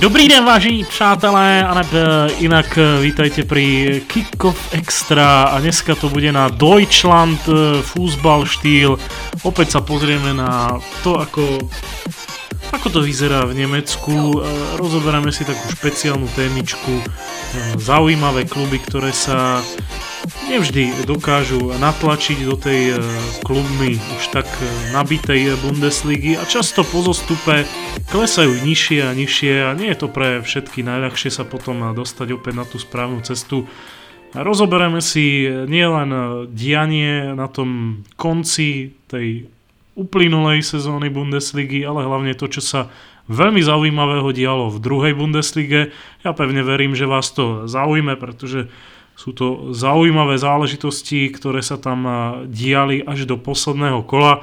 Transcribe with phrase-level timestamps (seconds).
[0.00, 1.84] Dobrý den vážení přátelé, a
[2.38, 8.96] jinak eh, vítajte pri Kickoff Extra a dneska to bude na Deutschland eh, Fußball štýl.
[9.44, 11.68] Opäť sa pozrieme na to, ako,
[12.72, 14.40] ako to vyzerá v Nemecku.
[14.40, 17.04] Eh, Rozoberieme si takú špeciálnu témičku,
[17.76, 19.60] zaujímavé kluby, ktoré sa
[20.50, 22.98] nevždy dokážu natlačiť do tej
[23.46, 24.50] klubmi už tak
[24.90, 27.62] nabitej Bundesligy a často po zostupe
[28.10, 32.54] klesajú nižšie a nižšie a nie je to pre všetky najľahšie sa potom dostať opäť
[32.58, 33.70] na tú správnu cestu.
[34.34, 36.10] Rozoberieme si nielen
[36.50, 39.46] dianie na tom konci tej
[39.94, 42.80] uplynulej sezóny Bundesligy, ale hlavne to, čo sa
[43.30, 45.94] veľmi zaujímavého dialo v druhej Bundeslige.
[46.26, 48.66] Ja pevne verím, že vás to zaujme, pretože
[49.20, 52.08] sú to zaujímavé záležitosti, ktoré sa tam
[52.48, 54.40] diali až do posledného kola.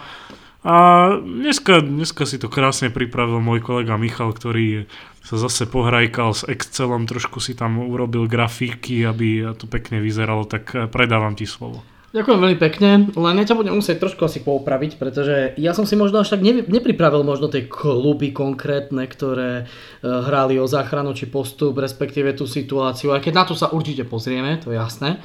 [0.62, 4.86] A dneska, dneska si to krásne pripravil môj kolega Michal, ktorý
[5.26, 10.94] sa zase pohrajkal s Excelom, trošku si tam urobil grafiky, aby to pekne vyzeralo, tak
[10.94, 11.82] predávam ti slovo.
[12.08, 16.00] Ďakujem veľmi pekne, len ja ťa budem musieť trošku asi poupraviť, pretože ja som si
[16.00, 21.28] možno až tak ne, nepripravil možno tie kluby konkrétne, ktoré uh, hrali o záchranu či
[21.28, 25.20] postup, respektíve tú situáciu, aj keď na to sa určite pozrieme, to je jasné.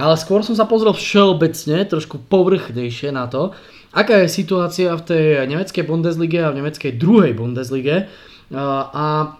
[0.00, 3.52] Ale skôr som sa pozrel všeobecne, trošku povrchnejšie na to,
[3.92, 8.10] aká je situácia v tej nemeckej Bundeslige a v nemeckej druhej Bundeslige.
[8.50, 9.38] A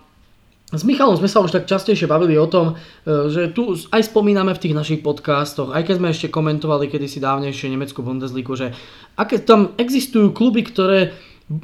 [0.72, 4.56] s Michalom sme sa už tak častejšie bavili o tom, e, že tu aj spomíname
[4.56, 8.72] v tých našich podcastoch, aj keď sme ešte komentovali kedysi dávnejšie nemeckú Bundesligu, že
[9.14, 11.12] aké tam existujú kluby, ktoré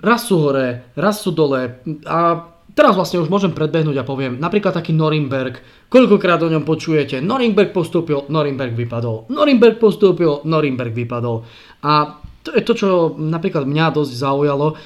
[0.05, 1.81] raz sú hore, raz sú dole.
[2.05, 2.45] A
[2.77, 7.73] teraz vlastne už môžem predbehnúť a poviem, napríklad taký Norimberg, koľkokrát o ňom počujete, Norimberg
[7.73, 11.41] postúpil, Norimberg vypadol, Norimberg postúpil, Norimberg vypadol.
[11.89, 12.89] A to je to, čo
[13.21, 14.77] napríklad mňa dosť zaujalo uh,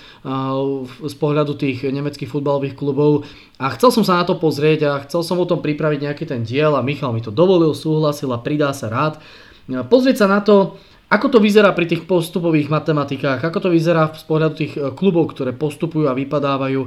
[1.07, 3.23] z pohľadu tých nemeckých futbalových klubov
[3.63, 6.43] a chcel som sa na to pozrieť a chcel som o tom pripraviť nejaký ten
[6.43, 9.23] diel a Michal mi to dovolil, súhlasil a pridá sa rád.
[9.71, 10.75] Uh, pozrieť sa na to,
[11.07, 15.31] ako to vyzerá pri tých postupových matematikách, ako to vyzerá z pohľadu tých uh, klubov,
[15.31, 16.81] ktoré postupujú a vypadávajú,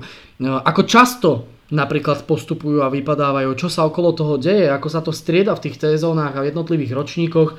[0.44, 1.30] ako často
[1.72, 5.80] napríklad postupujú a vypadávajú, čo sa okolo toho deje, ako sa to strieda v tých
[5.80, 7.50] sezónach a v jednotlivých ročníkoch.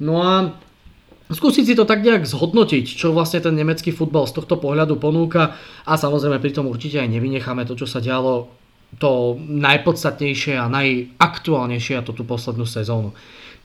[0.00, 0.56] No a
[1.30, 5.56] skúsiť si to tak nejak zhodnotiť, čo vlastne ten nemecký futbal z tohto pohľadu ponúka
[5.86, 8.50] a samozrejme pri tom určite aj nevynecháme to, čo sa dialo
[8.98, 13.14] to najpodstatnejšie a najaktuálnejšie a to tú poslednú sezónu.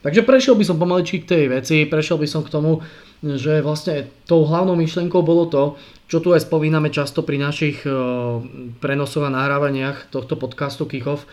[0.06, 2.86] Takže prešiel by som pomaličky k tej veci, prešiel by som k tomu,
[3.26, 7.94] že vlastne tou hlavnou myšlienkou bolo to, čo tu aj spomíname často pri našich eh,
[8.78, 11.26] prenosoch a nahrávaniach tohto podcastu Kichov,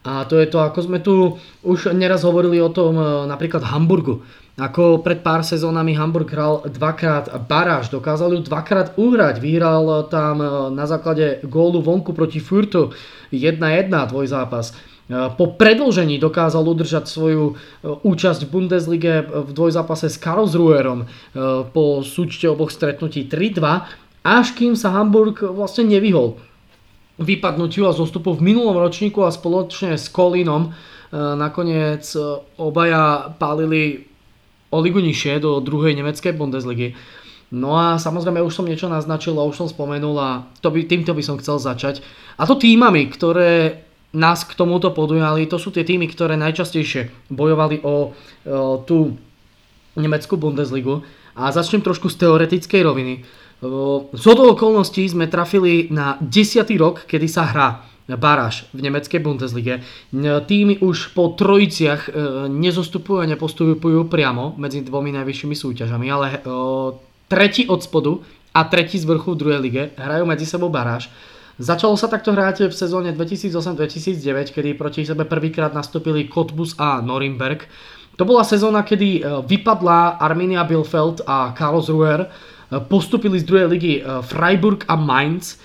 [0.00, 4.24] a to je to, ako sme tu už neraz hovorili o tom e, napríklad Hamburgu.
[4.60, 10.46] Ako pred pár sezónami Hamburg hral dvakrát baráž, dokázal ju dvakrát uhrať, vyhral tam e,
[10.76, 12.92] na základe gólu vonku proti Furtu
[13.32, 14.70] 1-1 dvojzápas.
[14.70, 14.74] E,
[15.32, 17.56] po predlžení dokázal udržať svoju
[18.04, 21.08] účasť v Bundeslige v dvojzápase s Karlsruherom
[21.72, 26.36] po súčte oboch stretnutí 3-2, až kým sa Hamburg vlastne nevyhol
[27.20, 30.70] vypadnutiu a zostupu v minulom ročníku a spoločne s Kolínom e,
[31.36, 32.20] nakoniec e,
[32.56, 34.09] obaja pálili
[34.70, 36.94] o ligu nižšie do druhej nemeckej Bundesligy.
[37.50, 41.10] No a samozrejme už som niečo naznačil a už som spomenul a to by, týmto
[41.10, 41.98] by som chcel začať.
[42.38, 43.82] A to týmami, ktoré
[44.14, 48.14] nás k tomuto podujali, to sú tie týmy, ktoré najčastejšie bojovali o,
[48.46, 49.18] o tú
[49.98, 51.02] nemeckú Bundesligu.
[51.34, 53.26] A začnem trošku z teoretickej roviny.
[54.14, 56.64] Z okolností sme trafili na 10.
[56.78, 57.68] rok, kedy sa hrá
[58.16, 59.84] baráž v nemeckej Bundeslige.
[60.46, 62.10] Týmy už po trojiciach e,
[62.50, 66.38] nezostupujú a nepostupujú priamo medzi dvomi najvyššími súťažami, ale e,
[67.30, 68.18] tretí od spodu
[68.56, 71.12] a tretí z vrchu v druhej lige hrajú medzi sebou baráž.
[71.60, 77.68] Začalo sa takto hrať v sezóne 2008-2009, kedy proti sebe prvýkrát nastúpili Cottbus a Norimberg.
[78.16, 82.26] To bola sezóna, kedy e, vypadla Arminia Bielefeld a Karlsruher
[82.86, 85.58] postupili z druhej ligy Freiburg a Mainz.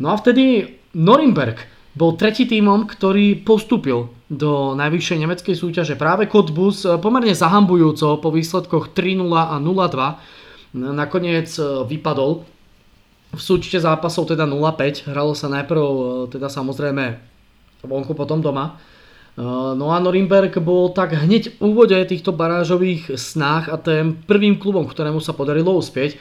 [0.00, 5.94] No a vtedy Norimberg bol tretí tímom, ktorý postupil do najvyššej nemeckej súťaže.
[5.96, 12.44] Práve Cottbus eh, pomerne zahambujúco po výsledkoch 3-0 a 0-2 nakoniec eh, vypadol.
[13.36, 15.82] V súčte zápasov teda 0-5, hralo sa najprv
[16.30, 17.18] teda samozrejme
[17.84, 18.78] vonku, potom doma.
[19.76, 24.88] No a Norimberg bol tak hneď v úvode týchto barážových snách a tým prvým klubom,
[24.88, 26.16] ktorému sa podarilo uspieť.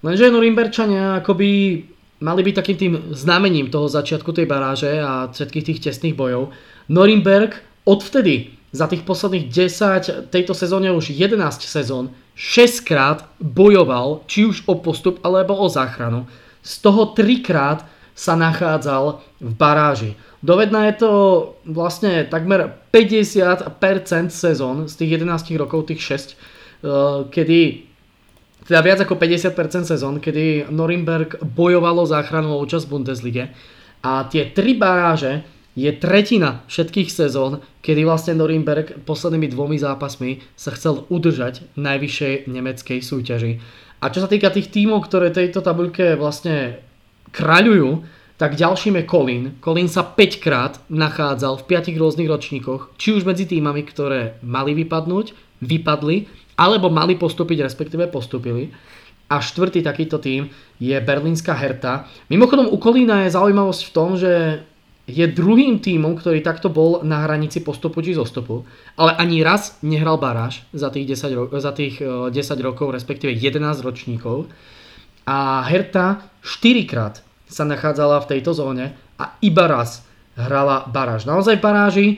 [0.00, 1.84] Lenže Norimberčania akoby
[2.18, 6.50] mali byť takým tým znamením toho začiatku tej baráže a všetkých tých tesných bojov.
[6.90, 14.44] Norimberg odvtedy za tých posledných 10, tejto sezóne už 11 sezón, 6 krát bojoval či
[14.44, 16.28] už o postup alebo o záchranu.
[16.60, 20.12] Z toho 3 krát sa nachádzal v baráži.
[20.42, 21.10] Dovedná je to
[21.66, 23.78] vlastne takmer 50%
[24.30, 27.87] sezón z tých 11 rokov, tých 6, eh, kedy
[28.68, 33.44] teda viac ako 50% sezón, kedy Norimberg bojovalo záchranu o účasť v Bundeslige
[34.04, 35.42] a tie tri baráže
[35.78, 42.34] je tretina všetkých sezón, kedy vlastne Norimberg poslednými dvomi zápasmi sa chcel udržať v najvyššej
[42.50, 43.52] nemeckej súťaži.
[44.02, 46.82] A čo sa týka tých tímov, ktoré tejto tabuľke vlastne
[47.30, 48.02] kráľujú,
[48.38, 49.44] tak ďalším je Colin.
[49.58, 54.78] Colin sa 5 krát nachádzal v 5 rôznych ročníkoch, či už medzi týmami, ktoré mali
[54.78, 58.74] vypadnúť, vypadli, alebo mali postúpiť, respektíve postúpili.
[59.30, 60.50] A štvrtý takýto tým
[60.82, 62.10] je berlínska Herta.
[62.32, 64.64] Mimochodom u Kolína je zaujímavosť v tom, že
[65.08, 70.20] je druhým tímom, ktorý takto bol na hranici postupu či zostupu, ale ani raz nehral
[70.20, 74.52] baráž za tých 10, ro- za tých 10 e, rokov, respektíve 11 ročníkov.
[75.24, 80.04] A Herta 4 krát sa nachádzala v tejto zóne a iba raz
[80.36, 81.24] hrala baráž.
[81.24, 82.16] Naozaj baráži e,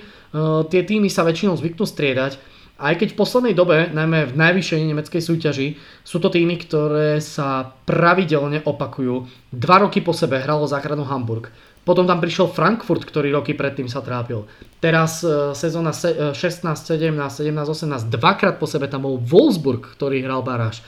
[0.67, 2.43] tie týmy sa väčšinou zvyknú striedať,
[2.81, 5.69] aj keď v poslednej dobe, najmä v najvyššej nemeckej súťaži,
[6.01, 9.29] sú to týmy, ktoré sa pravidelne opakujú.
[9.53, 11.53] Dva roky po sebe hralo záchranu Hamburg.
[11.85, 14.49] Potom tam prišiel Frankfurt, ktorý roky predtým sa trápil.
[14.81, 20.41] Teraz e, sezóna 16, 17, 17, 18, dvakrát po sebe tam bol Wolfsburg, ktorý hral
[20.41, 20.81] baráž.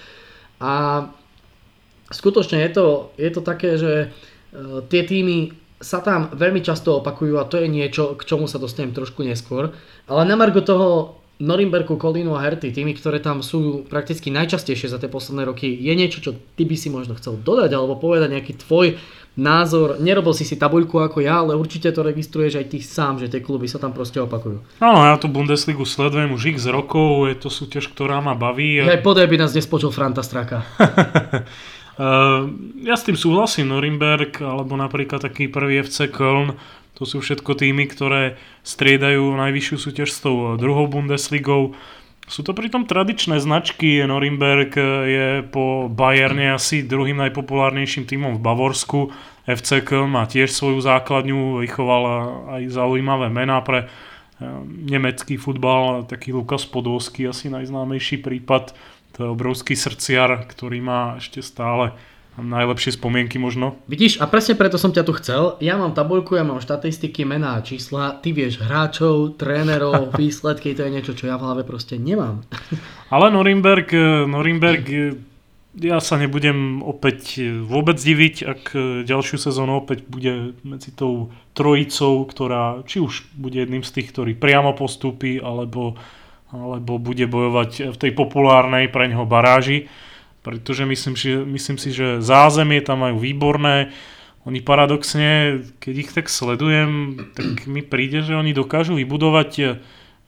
[0.60, 1.04] A
[2.08, 2.86] skutočne je to,
[3.16, 4.06] je to také, že e,
[4.88, 5.52] tie týmy
[5.82, 9.74] sa tam veľmi často opakujú a to je niečo, k čomu sa dostanem trošku neskôr.
[10.06, 15.02] Ale na margo toho Norimberku, Kolínu a Herty, tými, ktoré tam sú prakticky najčastejšie za
[15.02, 18.62] tie posledné roky, je niečo, čo ty by si možno chcel dodať alebo povedať nejaký
[18.62, 18.94] tvoj
[19.34, 23.32] názor, nerobil si si tabuľku ako ja, ale určite to registruješ aj ty sám, že
[23.32, 24.62] tie kluby sa tam proste opakujú.
[24.78, 28.84] Áno, ja tú Bundesligu sledujem už x rokov, je to súťaž, ktorá ma baví.
[28.84, 28.92] A...
[28.92, 30.62] Aj podaj by nás nespočul Franta Straka.
[32.88, 36.60] ja s tým súhlasím, Norimberg, alebo napríklad taký prvý FC Köln,
[37.02, 41.74] to sú všetko týmy, ktoré striedajú najvyššiu súťaž s tou druhou Bundesligou.
[42.30, 43.98] Sú to pritom tradičné značky.
[44.06, 44.70] Norimberg
[45.10, 49.10] je po Bayerne asi druhým najpopulárnejším týmom v Bavorsku.
[49.50, 52.02] FC Köln má tiež svoju základňu, vychoval
[52.54, 53.90] aj zaujímavé mená pre eh,
[54.86, 56.06] nemecký futbal.
[56.06, 58.78] Taký Lukas Podolský, asi najznámejší prípad.
[59.18, 61.98] To je obrovský srdciar, ktorý má ešte stále
[62.40, 63.76] najlepšie spomienky možno.
[63.84, 65.60] Vidíš, a presne preto som ťa tu chcel.
[65.60, 68.16] Ja mám tabuľku, ja mám štatistiky, mená a čísla.
[68.24, 72.40] Ty vieš hráčov, trénerov, výsledky, to je niečo, čo ja v hlave proste nemám.
[73.14, 75.12] Ale Norimberg, eh, Norimberg eh,
[75.76, 78.62] ja sa nebudem opäť eh, vôbec diviť, ak
[79.04, 84.32] ďalšiu sezónu opäť bude medzi tou trojicou, ktorá či už bude jedným z tých, ktorý
[84.32, 86.00] priamo postúpi, alebo,
[86.48, 89.92] alebo bude bojovať v tej populárnej pre neho baráži
[90.42, 93.94] pretože myslím, že, myslím si, že zázemie tam majú výborné.
[94.42, 99.78] Oni paradoxne, keď ich tak sledujem, tak mi príde, že oni dokážu vybudovať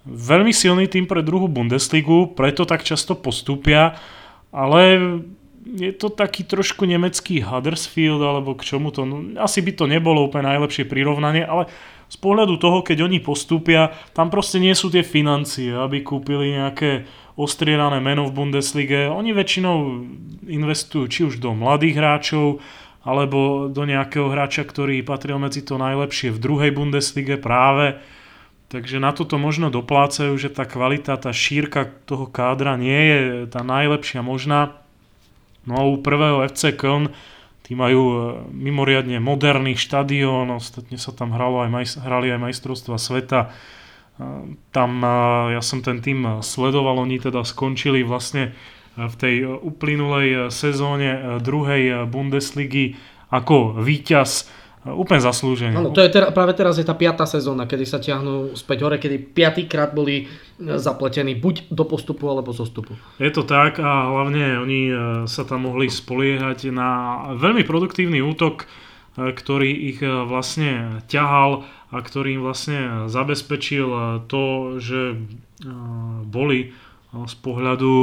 [0.07, 3.99] veľmi silný tým pre druhú Bundesligu, preto tak často postúpia,
[4.55, 4.81] ale
[5.65, 10.29] je to taký trošku nemecký Huddersfield, alebo k čomu to, no, asi by to nebolo
[10.29, 11.67] úplne najlepšie prirovnanie, ale
[12.07, 17.09] z pohľadu toho, keď oni postúpia, tam proste nie sú tie financie, aby kúpili nejaké
[17.35, 19.11] ostriedané meno v Bundeslige.
[19.11, 20.07] Oni väčšinou
[20.47, 22.63] investujú či už do mladých hráčov,
[23.05, 28.01] alebo do nejakého hráča, ktorý patril medzi to najlepšie v druhej Bundeslige práve.
[28.73, 33.61] Takže na toto možno doplácajú, že tá kvalita, tá šírka toho kádra nie je tá
[33.61, 34.81] najlepšia možná.
[35.69, 37.13] No a u prvého FC Köln
[37.61, 38.17] tí majú e,
[38.53, 43.53] mimoriadne moderný štadión, ostatne sa tam hralo aj, hrali aj majstrovstva sveta
[44.71, 44.91] tam
[45.51, 48.55] ja som ten tým sledoval, oni teda skončili vlastne
[48.95, 52.95] v tej uplynulej sezóne druhej Bundesligy
[53.35, 54.47] ako víťaz
[54.85, 55.73] úplne zaslúžene.
[55.73, 59.01] Áno, to je ter- práve teraz je tá piatá sezóna, kedy sa ťahnú späť hore,
[59.01, 60.29] kedy piatýkrát boli
[60.61, 62.93] zapletení buď do postupu alebo zostupu.
[63.17, 64.95] Je to tak a hlavne oni e,
[65.25, 66.89] sa tam mohli spoliehať na
[67.33, 68.69] veľmi produktívny útok,
[69.17, 73.87] e, ktorý ich e, vlastne ťahal a ktorý im vlastne zabezpečil
[74.27, 75.15] to, že
[76.27, 76.75] boli
[77.15, 77.95] z pohľadu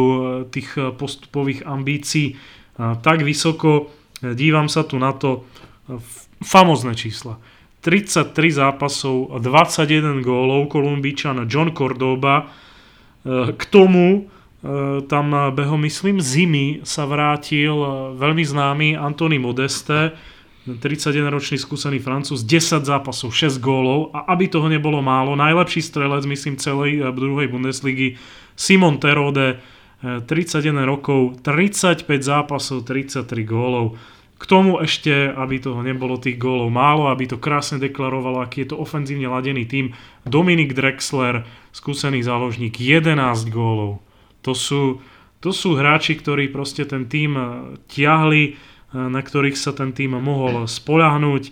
[0.48, 2.39] tých postupových ambícií
[2.79, 3.91] tak vysoko.
[4.24, 5.43] Dívam sa tu na to
[6.39, 7.36] famozne čísla.
[7.83, 12.48] 33 zápasov, 21 gólov, Kolumbíčan John Cordoba.
[13.27, 14.31] K tomu
[15.10, 15.25] tam
[15.57, 17.74] behom, myslím, zimy sa vrátil
[18.13, 20.13] veľmi známy Antony Modeste,
[20.62, 26.62] 31-ročný skúsený Francúz, 10 zápasov, 6 gólov a aby toho nebolo málo, najlepší strelec, myslím,
[26.62, 28.22] celej eh, druhej Bundesligy,
[28.53, 29.58] Simon Terode,
[30.01, 33.98] 31 eh, rokov, 35 zápasov, 33 gólov.
[34.38, 38.74] K tomu ešte, aby toho nebolo tých gólov málo, aby to krásne deklarovalo, aký je
[38.74, 39.94] to ofenzívne ladený tým.
[40.25, 43.18] Dominik Drexler, skúsený záložník, 11
[43.53, 44.01] gólov.
[44.41, 44.98] To sú,
[45.46, 47.38] to sú hráči, ktorí proste ten tým
[47.86, 48.58] tiahli,
[48.91, 51.43] na ktorých sa ten tým mohol spoľahnúť.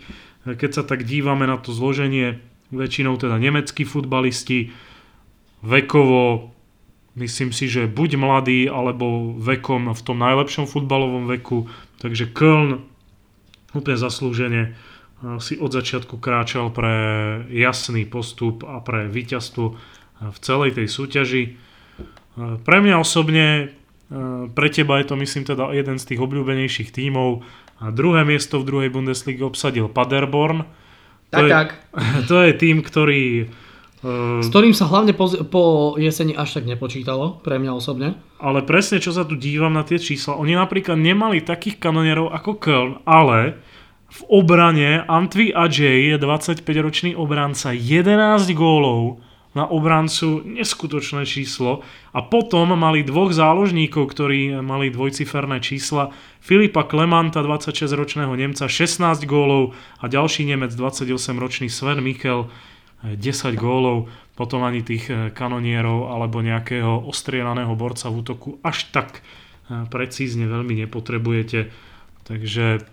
[0.46, 2.40] Keď sa tak dívame na to zloženie,
[2.72, 4.72] väčšinou teda nemeckí futbalisti,
[5.66, 6.52] vekovo
[7.20, 11.68] myslím si, že buď mladý, alebo vekom v tom najlepšom futbalovom veku,
[12.00, 12.88] Takže Köln
[13.76, 14.74] úplne zaslúžene
[15.44, 16.96] si od začiatku kráčal pre
[17.52, 19.76] jasný postup a pre víťazstvo
[20.32, 21.44] v celej tej súťaži.
[22.40, 23.76] Pre mňa osobne,
[24.54, 27.46] pre teba je to myslím teda jeden z tých obľúbenejších tímov.
[27.80, 30.66] A druhé miesto v druhej Bundesliga obsadil Paderborn.
[31.30, 31.68] Tak, to je, tak.
[32.28, 33.24] To je tým, ktorý
[34.40, 35.64] s ktorým sa hlavne po, po
[36.00, 38.16] jeseni až tak nepočítalo, pre mňa osobne.
[38.40, 42.52] Ale presne, čo sa tu dívam na tie čísla, oni napríklad nemali takých kanonierov ako
[42.64, 43.60] Köln, ale
[44.08, 49.20] v obrane Antwi Ajay je 25-ročný obranca, 11 gólov
[49.58, 51.82] na obrancu, neskutočné číslo.
[52.14, 56.14] A potom mali dvoch záložníkov, ktorí mali dvojciferné čísla.
[56.38, 62.50] Filipa Klemanta, 26-ročného Nemca, 16 gólov a ďalší Nemec, 28-ročný Sven Michel,
[63.04, 69.20] 10 gólov, potom ani tých eh, kanonierov alebo nejakého ostrieľaného borca v útoku až tak
[69.20, 71.72] eh, precízne veľmi nepotrebujete.
[72.28, 72.84] Takže eh,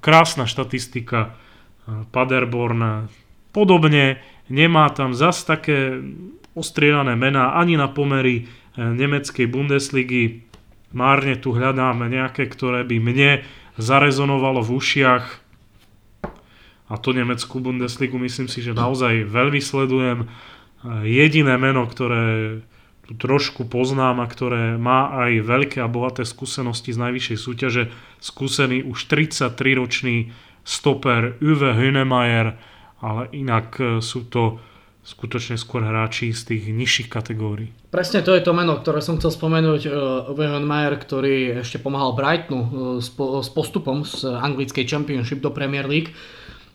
[0.00, 1.36] krásna štatistika
[1.82, 3.10] Paderborn
[3.50, 6.04] podobne, nemá tam zas také
[6.52, 8.44] ostrieľané mená ani na pomery
[8.76, 10.44] nemeckej Bundesligy.
[10.92, 13.40] Márne tu hľadáme nejaké, ktoré by mne
[13.80, 15.24] zarezonovalo v ušiach
[16.92, 20.28] a to nemeckú Bundesligu myslím si, že naozaj veľmi sledujem.
[21.08, 22.60] Jediné meno, ktoré
[23.08, 27.82] tu trošku poznám a ktoré má aj veľké a bohaté skúsenosti z najvyššej súťaže,
[28.20, 30.36] skúsený už 33-ročný
[30.68, 32.60] stoper Uwe Hünemeyer,
[33.02, 34.62] ale inak e, sú to
[35.02, 37.74] skutočne skôr hráči z tých nižších kategórií.
[37.90, 39.90] Presne to je to meno, ktoré som chcel spomenúť.
[40.30, 42.70] Uwe Hünemeyer, ktorý ešte pomáhal Brightonu e,
[43.42, 46.14] s postupom z anglickej Championship do Premier League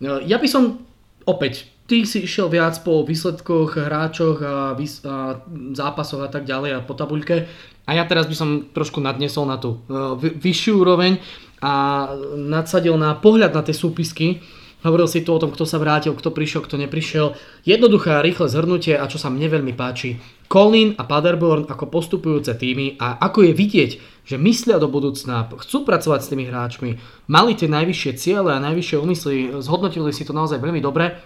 [0.02, 0.86] ja by som
[1.26, 5.42] opäť, ty si išiel viac po výsledkoch, hráčoch a, vys- a
[5.74, 7.50] zápasoch a tak ďalej a po tabuľke.
[7.88, 9.80] A ja teraz by som trošku nadnesol na tú
[10.20, 11.24] vyššiu úroveň
[11.64, 12.06] a
[12.36, 14.44] nadsadil na pohľad na tie súpisky.
[14.88, 17.36] Hovoril si tu o tom, kto sa vrátil, kto prišiel, kto neprišiel.
[17.68, 20.16] Jednoduché a rýchle zhrnutie a čo sa mne veľmi páči.
[20.48, 23.92] Colin a Paderborn ako postupujúce týmy a ako je vidieť,
[24.24, 26.96] že myslia do budúcna, chcú pracovať s tými hráčmi,
[27.28, 31.20] mali tie najvyššie ciele a najvyššie úmysly, zhodnotili si to naozaj veľmi dobre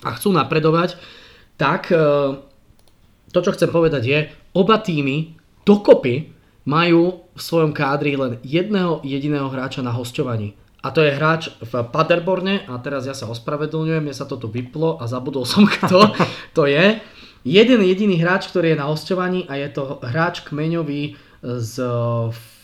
[0.00, 0.96] a chcú napredovať,
[1.60, 1.96] tak e,
[3.36, 4.18] to, čo chcem povedať je,
[4.56, 5.36] oba týmy
[5.68, 6.32] dokopy
[6.64, 10.56] majú v svojom kádri len jedného jediného hráča na hostovaní.
[10.84, 14.52] A to je hráč v Paderborne a teraz ja sa ospravedlňujem, mne sa to tu
[14.52, 16.12] vyplo a zabudol som kto
[16.52, 17.00] to je.
[17.44, 21.74] Jeden jediný hráč, ktorý je na hostovaní a je to hráč kmeňový z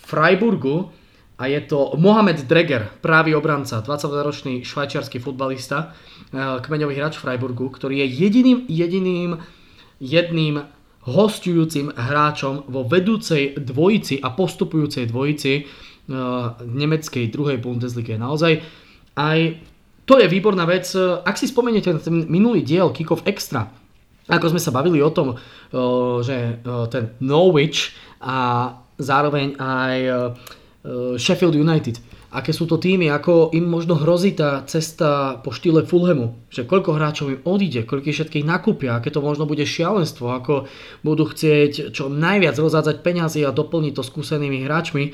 [0.08, 0.92] Freiburgu
[1.40, 5.92] a je to Mohamed Dreger, právý obranca, 22-ročný švajčiarsky futbalista,
[6.32, 9.40] eh, kmeňový hráč Freiburgu, ktorý je jediným, jediným,
[10.00, 10.68] jedným
[11.00, 15.64] hostujúcim hráčom vo vedúcej dvojici a postupujúcej dvojici
[16.66, 18.18] nemeckej druhej Bundesliga.
[18.18, 18.60] Naozaj
[19.14, 19.38] aj
[20.04, 20.90] to je výborná vec.
[21.22, 23.70] Ak si spomeniete na ten minulý diel Kikov Extra,
[24.26, 25.38] ako sme sa bavili o tom,
[26.26, 26.58] že
[26.90, 29.96] ten Norwich a zároveň aj
[31.14, 32.02] Sheffield United.
[32.30, 36.94] Aké sú to týmy, ako im možno hrozí tá cesta po štýle Fulhamu, že koľko
[36.94, 40.70] hráčov im odíde, koľko všetkých nakúpia, aké to možno bude šialenstvo, ako
[41.02, 45.10] budú chcieť čo najviac rozádzať peniazy a doplniť to skúsenými hráčmi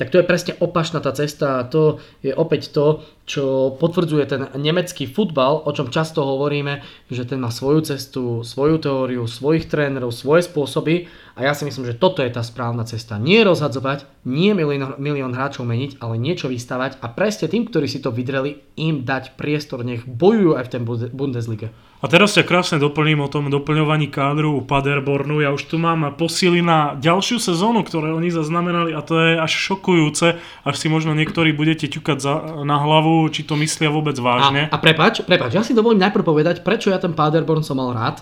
[0.00, 4.42] tak to je presne opačná tá cesta a to je opäť to, čo potvrdzuje ten
[4.56, 6.80] nemecký futbal, o čom často hovoríme,
[7.12, 11.88] že ten má svoju cestu, svoju teóriu, svojich trénerov, svoje spôsoby a ja si myslím,
[11.88, 13.16] že toto je tá správna cesta.
[13.16, 18.04] Nie rozhadzovať, nie milión, milión hráčov meniť, ale niečo vystavať a presne tým, ktorí si
[18.04, 21.72] to vydreli, im dať priestor, nech bojujú aj v ten Bundesliga.
[22.02, 25.38] A teraz ťa krásne doplním o tom doplňovaní kádru u Paderbornu.
[25.38, 29.52] Ja už tu mám posily na ďalšiu sezónu, ktoré oni zaznamenali a to je až
[29.54, 30.34] šokujúce,
[30.66, 32.34] až si možno niektorí budete ťukať za,
[32.66, 34.66] na hlavu, či to myslia vôbec vážne.
[34.66, 37.94] A, a prepač, prepač, ja si dovolím najprv povedať, prečo ja ten Paderborn som mal
[37.94, 38.18] rád,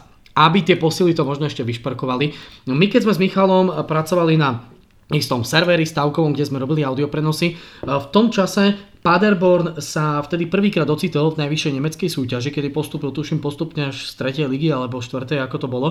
[0.46, 2.32] aby tie posily to možno ešte vyšparkovali.
[2.64, 4.64] No my keď sme s Michalom pracovali na
[5.10, 7.58] istom serveri stavkovom, kde sme robili audioprenosy.
[7.82, 13.42] V tom čase Paderborn sa vtedy prvýkrát ocitol v najvyššej nemeckej súťaži, kedy postupil, tuším,
[13.42, 14.12] postupne až z
[14.44, 14.46] 3.
[14.46, 15.40] ligy alebo 4.
[15.40, 15.88] ako to bolo.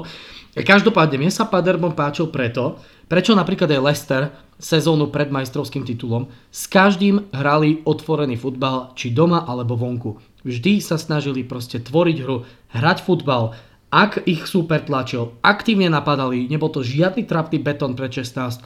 [0.56, 2.80] Každopádne, mne sa Paderborn páčil preto,
[3.12, 4.24] prečo napríklad aj Leicester
[4.56, 10.22] sezónu pred majstrovským titulom s každým hrali otvorený futbal, či doma alebo vonku.
[10.46, 13.58] Vždy sa snažili proste tvoriť hru, hrať futbal,
[13.90, 18.62] ak ich super tlačil, aktívne napadali, nebol to žiadny trapný betón pred 16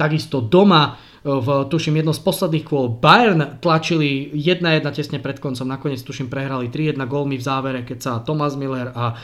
[0.00, 6.02] takisto doma v tuším jedno z posledných kôl Bayern tlačili 1-1 tesne pred koncom, nakoniec
[6.02, 9.14] tuším prehrali 3-1 gólmi v závere, keď sa Thomas Miller a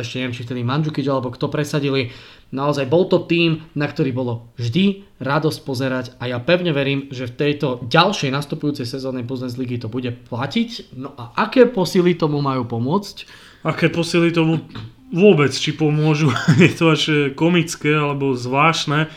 [0.00, 2.10] ešte neviem či vtedy Mandžukic alebo kto presadili.
[2.50, 7.30] Naozaj bol to tým, na ktorý bolo vždy radosť pozerať a ja pevne verím, že
[7.30, 10.98] v tejto ďalšej nastupujúcej sezónnej Bundesligy to bude platiť.
[10.98, 13.49] No a aké posily tomu majú pomôcť?
[13.66, 14.64] Aké posily tomu
[15.10, 16.30] vôbec, či pomôžu,
[16.62, 17.02] je to až
[17.34, 19.06] komické alebo zvláštne.
[19.06, 19.08] E,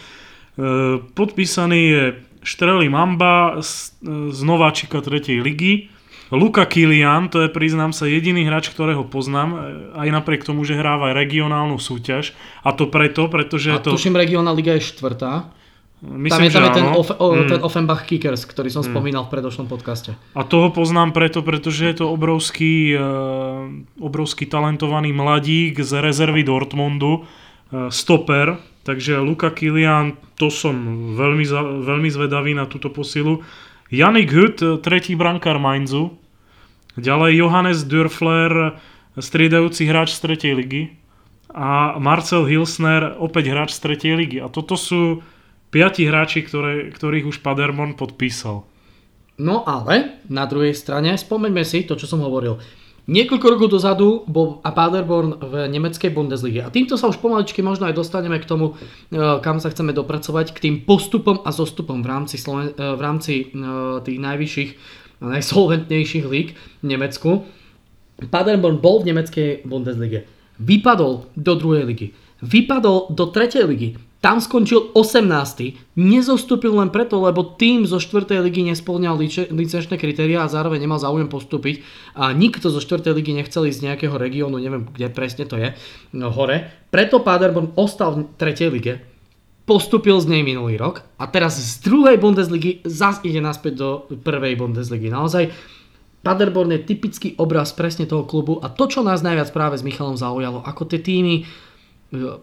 [1.14, 2.04] podpísaný je
[2.44, 5.40] Štreli Mamba z Nováčika 3.
[5.40, 5.94] ligy.
[6.34, 9.58] Luka Kilian, to je priznám sa jediný hráč, ktorého poznám, e,
[10.02, 12.34] aj napriek tomu, že hráva regionálnu súťaž.
[12.66, 13.94] A to preto, pretože a to...
[13.94, 15.54] tuším, regionálna liga je štvrtá.
[16.04, 17.48] Myslím, tam je, tam je ten, off, o, Mm.
[17.48, 20.20] ten Offenbach Kickers, ktorý som spomínal v predošlom podcaste.
[20.36, 23.00] A toho poznám preto, pretože je to obrovský, e,
[24.04, 27.24] obrovský talentovaný mladík z rezervy Dortmundu,
[27.72, 30.76] e, stoper, takže Luka Kilian, to som
[31.16, 31.48] veľmi,
[31.88, 33.40] veľmi zvedavý na túto posilu.
[33.88, 36.20] Janik Hütt, e, tretí brankár Mainzu.
[37.00, 38.76] Ďalej Johannes Dürfler,
[39.16, 40.84] striedajúci hráč z tretej ligy.
[41.54, 44.38] A Marcel Hilsner, opäť hráč z tretej ligy.
[44.44, 45.24] A toto sú
[45.74, 48.62] piati hráči, ktoré, ktorých už Paderborn podpísal.
[49.42, 52.62] No ale, na druhej strane, spomeňme si to, čo som hovoril.
[53.04, 56.64] Niekoľko rokov dozadu bol a Paderborn v nemeckej Bundeslige.
[56.64, 58.80] A týmto sa už pomaličky možno aj dostaneme k tomu,
[59.12, 63.02] e, kam sa chceme dopracovať, k tým postupom a zostupom v rámci, Sloven- e, v
[63.04, 63.46] rámci e,
[64.08, 64.72] tých najvyšších
[65.20, 67.44] a najsolventnejších líg v Nemecku.
[68.24, 70.24] Paderborn bol v nemeckej Bundeslige.
[70.64, 72.08] Vypadol do druhej ligy.
[72.40, 74.00] Vypadol do tretej ligy.
[74.24, 76.00] Tam skončil 18.
[76.00, 78.40] Nezostúpil len preto, lebo tým zo 4.
[78.40, 81.84] ligy nesplňal lice- licenčné kritéria a zároveň nemal záujem postúpiť.
[82.16, 83.04] A nikto zo 4.
[83.12, 85.76] ligy nechcel ísť z nejakého regiónu, neviem kde presne to je,
[86.16, 86.72] no hore.
[86.88, 88.72] Preto Paderborn ostal v 3.
[88.72, 89.04] lige.
[89.68, 93.90] Postúpil z nej minulý rok a teraz z druhej Bundesligy zas ide naspäť do
[94.24, 95.12] prvej Bundesligy.
[95.12, 95.52] Naozaj
[96.24, 100.16] Paderborn je typický obraz presne toho klubu a to, čo nás najviac práve s Michalom
[100.16, 101.44] zaujalo, ako tie týmy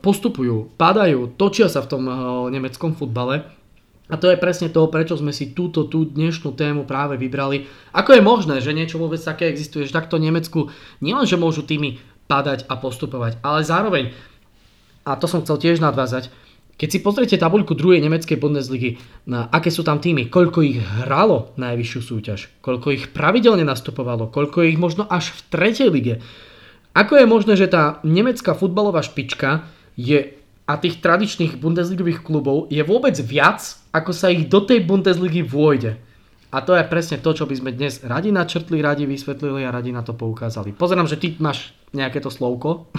[0.03, 2.13] postupujú, padajú, točia sa v tom e,
[2.51, 3.47] nemeckom futbale.
[4.11, 7.71] A to je presne to, prečo sme si túto tú dnešnú tému práve vybrali.
[7.95, 12.67] Ako je možné, že niečo vôbec také existuje, že takto Nemecku nielenže môžu týmy padať
[12.67, 14.05] a postupovať, ale zároveň,
[15.07, 16.31] a to som chcel tiež nadvázať,
[16.75, 18.97] keď si pozriete tabuľku druhej nemeckej Bundesligy,
[19.29, 24.65] na aké sú tam týmy, koľko ich hralo najvyššiu súťaž, koľko ich pravidelne nastupovalo, koľko
[24.65, 26.15] ich možno až v tretej lige.
[26.91, 30.35] Ako je možné, že tá nemecká futbalová špička je
[30.71, 33.59] a tých tradičných Bundesligových klubov je vôbec viac,
[33.91, 35.99] ako sa ich do tej Bundesligy vôjde.
[36.51, 39.95] A to je presne to, čo by sme dnes radi načrtli, radi vysvetlili a radi
[39.95, 40.75] na to poukázali.
[40.75, 42.91] Pozerám, že ty máš nejaké to slovko.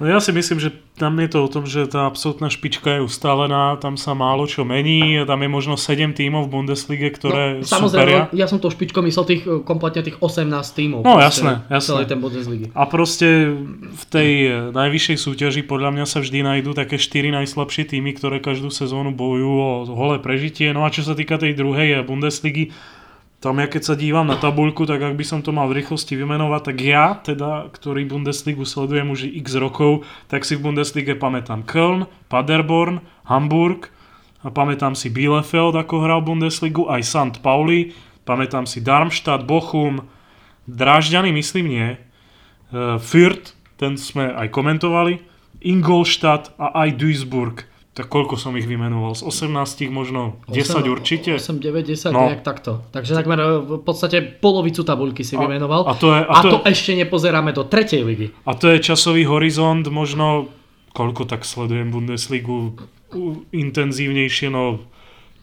[0.00, 3.04] No ja si myslím, že tam je to o tom, že tá absolútna špička je
[3.04, 7.68] ustálená, tam sa málo čo mení, tam je možno 7 tímov v Bundeslige, ktoré no,
[7.68, 7.68] superia.
[7.68, 11.00] samozrejme, ja som to špičkou myslel tých, e, kompletne tých 18 tímov.
[11.04, 12.08] No, jasné, jasné.
[12.08, 12.72] Ten Bundesligy.
[12.72, 14.30] A proste v tej
[14.72, 19.52] najvyššej súťaži podľa mňa sa vždy nájdú také 4 najslabšie týmy, ktoré každú sezónu bojujú
[19.52, 20.72] o holé prežitie.
[20.72, 22.72] No a čo sa týka tej druhej Bundesligy,
[23.40, 26.12] tam ja keď sa dívam na tabuľku, tak ak by som to mal v rýchlosti
[26.12, 31.64] vymenovať, tak ja, teda, ktorý Bundesligu sledujem už x rokov, tak si v Bundeslige pamätám
[31.64, 33.88] Köln, Paderborn, Hamburg,
[34.40, 37.36] a pamätám si Bielefeld, ako hral Bundesligu, aj St.
[37.44, 37.92] Pauli,
[38.24, 40.08] pamätám si Darmstadt, Bochum,
[40.64, 41.98] Drážďany, myslím nie, e,
[43.00, 45.20] Fürth, ten sme aj komentovali,
[45.60, 47.68] Ingolstadt a aj Duisburg.
[48.00, 49.12] Tak koľko som ich vymenoval?
[49.12, 49.52] Z 18
[49.88, 51.36] možno 10 určite?
[51.36, 52.24] 8, 9, 10, No.
[52.26, 52.80] nejak takto.
[52.88, 55.84] Takže takmer e, v podstate polovicu tabuľky si A- vymenoval.
[55.84, 58.32] a to je- a a to to je- ešte nepozeráme do tretej ligy.
[58.42, 60.48] A to je časový horizont možno,
[60.90, 62.72] koľko tak sledujem Bundesligu
[63.50, 64.80] intenzívnejšie, no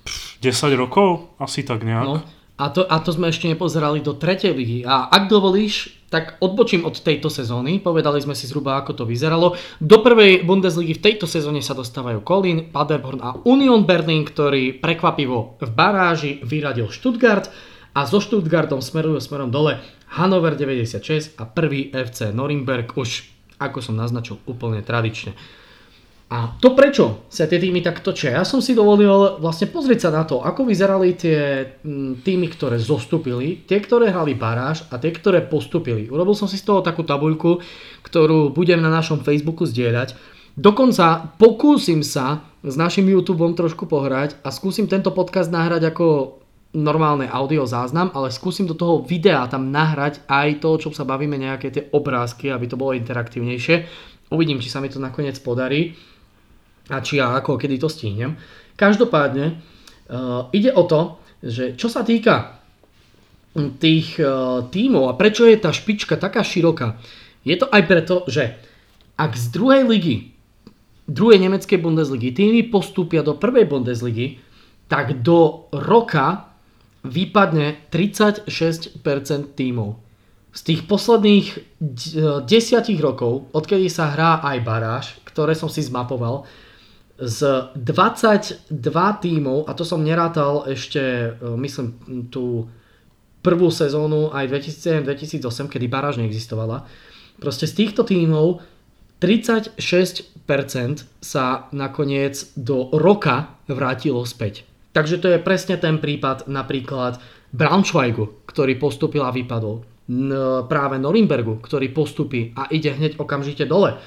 [0.02, 1.30] pff, 10 rokov?
[1.38, 2.04] Asi tak nejak.
[2.04, 2.16] No.
[2.58, 4.80] A to, a to sme ešte nepozerali do tretej ligy.
[4.82, 7.78] A ak dovolíš, tak odbočím od tejto sezóny.
[7.78, 9.54] Povedali sme si zhruba, ako to vyzeralo.
[9.78, 15.60] Do prvej Bundesligy v tejto sezóne sa dostávajú Kolín, Paderborn a Union Berlin, ktorý prekvapivo
[15.62, 17.52] v baráži vyradil Stuttgart
[17.94, 19.78] a so Stuttgartom smerujú smerom dole
[20.16, 23.28] Hannover 96 a prvý FC Norimberg už,
[23.60, 25.36] ako som naznačil, úplne tradične.
[26.28, 28.36] A to prečo sa tie týmy tak točia?
[28.36, 32.76] Ja som si dovolil vlastne pozrieť sa na to, ako vyzerali tie mm, týmy, ktoré
[32.76, 36.12] zostúpili, tie, ktoré hrali baráž a tie, ktoré postupili.
[36.12, 37.64] Urobil som si z toho takú tabuľku,
[38.04, 40.20] ktorú budem na našom Facebooku zdieľať.
[40.60, 46.06] Dokonca pokúsim sa s našim YouTubeom trošku pohrať a skúsim tento podcast nahrať ako
[46.76, 51.40] normálne audio záznam, ale skúsim do toho videa tam nahrať aj to, čo sa bavíme,
[51.40, 53.76] nejaké tie obrázky, aby to bolo interaktívnejšie.
[54.28, 55.96] Uvidím, či sa mi to nakoniec podarí
[56.88, 58.40] a či ja ako kedy to stihnem.
[58.78, 62.58] Každopádne uh, ide o to, že čo sa týka
[63.82, 67.02] tých uh, tímov a prečo je tá špička taká široká,
[67.48, 68.60] je to aj preto, že
[69.18, 70.36] ak z druhej ligy,
[71.08, 74.44] druhej nemeckej Bundesligy týmy postúpia do prvej Bundesligy,
[74.92, 76.52] tak do roka
[77.08, 79.00] vypadne 36%
[79.56, 80.00] tímov.
[80.52, 81.80] Z tých posledných
[82.44, 86.50] desiatich rokov, odkedy sa hrá aj baráž, ktoré som si zmapoval,
[87.18, 88.70] z 22
[89.22, 91.98] tímov, a to som nerátal ešte, e, myslím,
[92.30, 92.70] tú
[93.42, 96.86] prvú sezónu aj 2007-2008, kedy baráž neexistovala,
[97.42, 98.62] proste z týchto tímov
[99.18, 100.30] 36%
[101.18, 104.62] sa nakoniec do roka vrátilo späť.
[104.94, 107.18] Takže to je presne ten prípad napríklad
[107.50, 109.82] Braunschweigu, ktorý postupil a vypadol.
[110.70, 113.98] Práve Norimbergu, ktorý postupí a ide hneď okamžite dole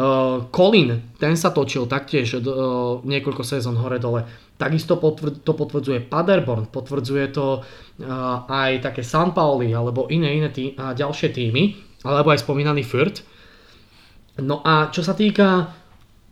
[0.00, 4.24] Uh, Colin, ten sa točil taktiež uh, niekoľko sezón hore-dole.
[4.56, 10.48] Takisto potvr- to potvrdzuje Paderborn, potvrdzuje to uh, aj také San Pauli alebo iné, iné
[10.48, 11.76] tý- a ďalšie týmy,
[12.08, 13.20] alebo aj spomínaný Fürth.
[14.40, 15.68] No a čo sa týka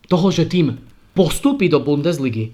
[0.09, 0.73] toho, že tým
[1.13, 2.49] postupí do Bundesligy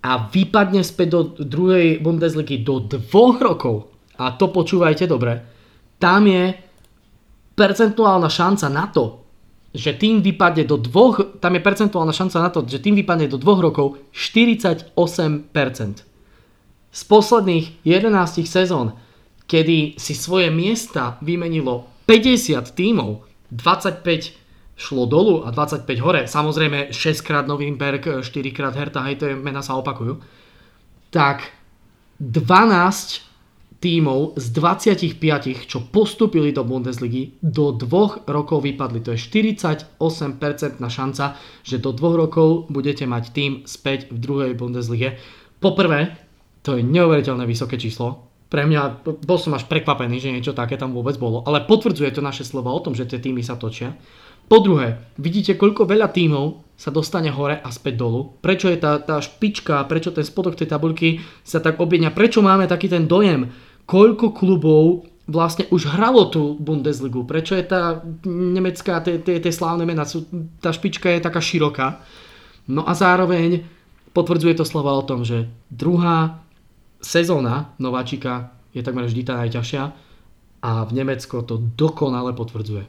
[0.00, 5.44] a vypadne späť do druhej Bundesligy do dvoch rokov, a to počúvajte dobre,
[6.00, 6.56] tam je
[7.52, 9.23] percentuálna šanca na to,
[9.74, 13.42] že tým vypadne do dvoch, tam je percentuálna šanca na to, že tým vypadne do
[13.42, 14.94] dvoch rokov 48%.
[16.94, 18.94] Z posledných 11 sezón,
[19.50, 27.26] kedy si svoje miesta vymenilo 50 tímov, 25 šlo dolu a 25 hore, samozrejme 6
[27.26, 30.22] krát Novinberg, 4 krát Hertha, hej, to je, mena sa opakujú,
[31.10, 31.50] tak
[32.22, 33.33] 12
[33.84, 39.04] tímov z 25, čo postupili do Bundesligy, do dvoch rokov vypadli.
[39.04, 40.00] To je 48%
[40.80, 45.20] na šanca, že do dvoch rokov budete mať tým späť v druhej Bundeslige.
[45.60, 46.16] Poprvé,
[46.64, 48.32] to je neuveriteľné vysoké číslo.
[48.48, 52.24] Pre mňa, bol som až prekvapený, že niečo také tam vôbec bolo, ale potvrdzuje to
[52.24, 53.92] naše slovo o tom, že tie týmy sa točia.
[54.44, 58.36] Po druhé, vidíte, koľko veľa tímov sa dostane hore a späť dolu.
[58.44, 62.68] Prečo je tá, tá špička, prečo ten spodok tej tabulky sa tak obienia, prečo máme
[62.68, 63.48] taký ten dojem,
[63.84, 67.24] koľko klubov vlastne už hralo tú Bundesligu.
[67.24, 70.28] Prečo je tá nemecká, tie, tie, tie slávne mená, sú,
[70.60, 72.04] tá špička je taká široká.
[72.68, 73.64] No a zároveň
[74.12, 76.44] potvrdzuje to slova o tom, že druhá
[77.00, 79.82] sezóna nováčika je takmer vždy tá najťažšia
[80.64, 82.84] a v Nemecko to dokonale potvrdzuje.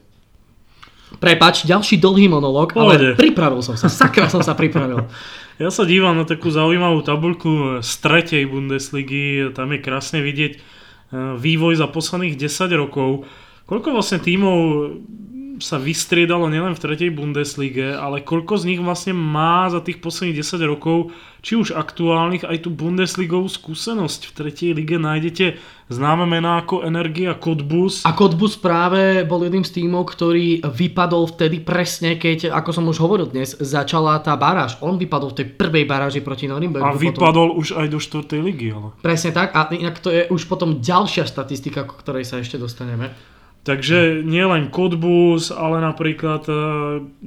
[1.21, 5.07] Prepač, ďalší dlhý monológ, ale pripravil som sa, sakra som sa pripravil.
[5.55, 10.59] Ja sa dívam na takú zaujímavú tabulku z tretej Bundesligy, tam je krásne vidieť
[11.35, 13.27] vývoj za posledných 10 rokov.
[13.65, 14.57] Koľko vlastne tímov
[15.59, 20.41] sa vystriedalo nielen v tretej Bundeslige, ale koľko z nich vlastne má za tých posledných
[20.43, 21.15] 10 rokov,
[21.45, 24.21] či už aktuálnych, aj tú Bundesligovú skúsenosť.
[24.29, 25.61] V tretej lige nájdete
[25.93, 28.01] známe mená ako Energia Cottbus.
[28.09, 32.97] A Cottbus práve bol jedným z tímov, ktorý vypadol vtedy presne, keď, ako som už
[32.97, 34.81] hovoril dnes, začala tá baráž.
[34.81, 36.81] On vypadol v tej prvej baráži proti Norimbergu.
[36.81, 37.61] A vypadol potom...
[37.61, 38.41] už aj do 4.
[38.41, 38.73] ligy.
[38.73, 38.89] Ale...
[39.05, 43.34] Presne tak a inak to je už potom ďalšia statistika, k ktorej sa ešte dostaneme.
[43.65, 46.53] Takže nie len Cottbus, ale napríklad, e,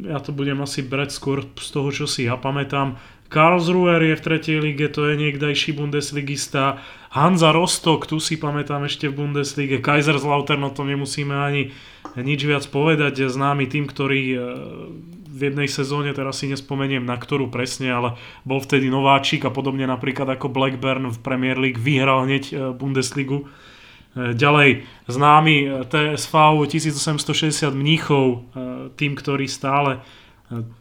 [0.06, 2.94] ja to budem asi brať skôr z toho, čo si ja pamätám,
[3.28, 6.80] Karlsruher je v tretej lige, to je niekdajší Bundesligista.
[7.12, 9.84] Hansa Rostock, tu si pamätám ešte v Bundeslige.
[9.84, 11.74] Kaiserslautern, no to nemusíme ani
[12.16, 13.28] nič viac povedať.
[13.28, 14.38] Známy tým, ktorý e,
[15.28, 18.08] v jednej sezóne, teraz si nespomeniem na ktorú presne, ale
[18.48, 23.44] bol vtedy nováčik a podobne napríklad ako Blackburn v Premier League vyhral hneď e, Bundesligu.
[24.16, 28.38] Ďalej známy e, TSV 1860 Mníchov, e,
[28.96, 30.00] tým, ktorý stále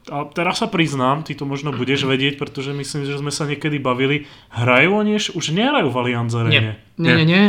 [0.07, 3.83] a teraz sa priznám, ty to možno budeš vedieť, pretože myslím, že sme sa niekedy
[3.83, 4.23] bavili.
[4.55, 7.43] Hrajú oni už nehrajú v Allianz Nie, Nie, nie, nie.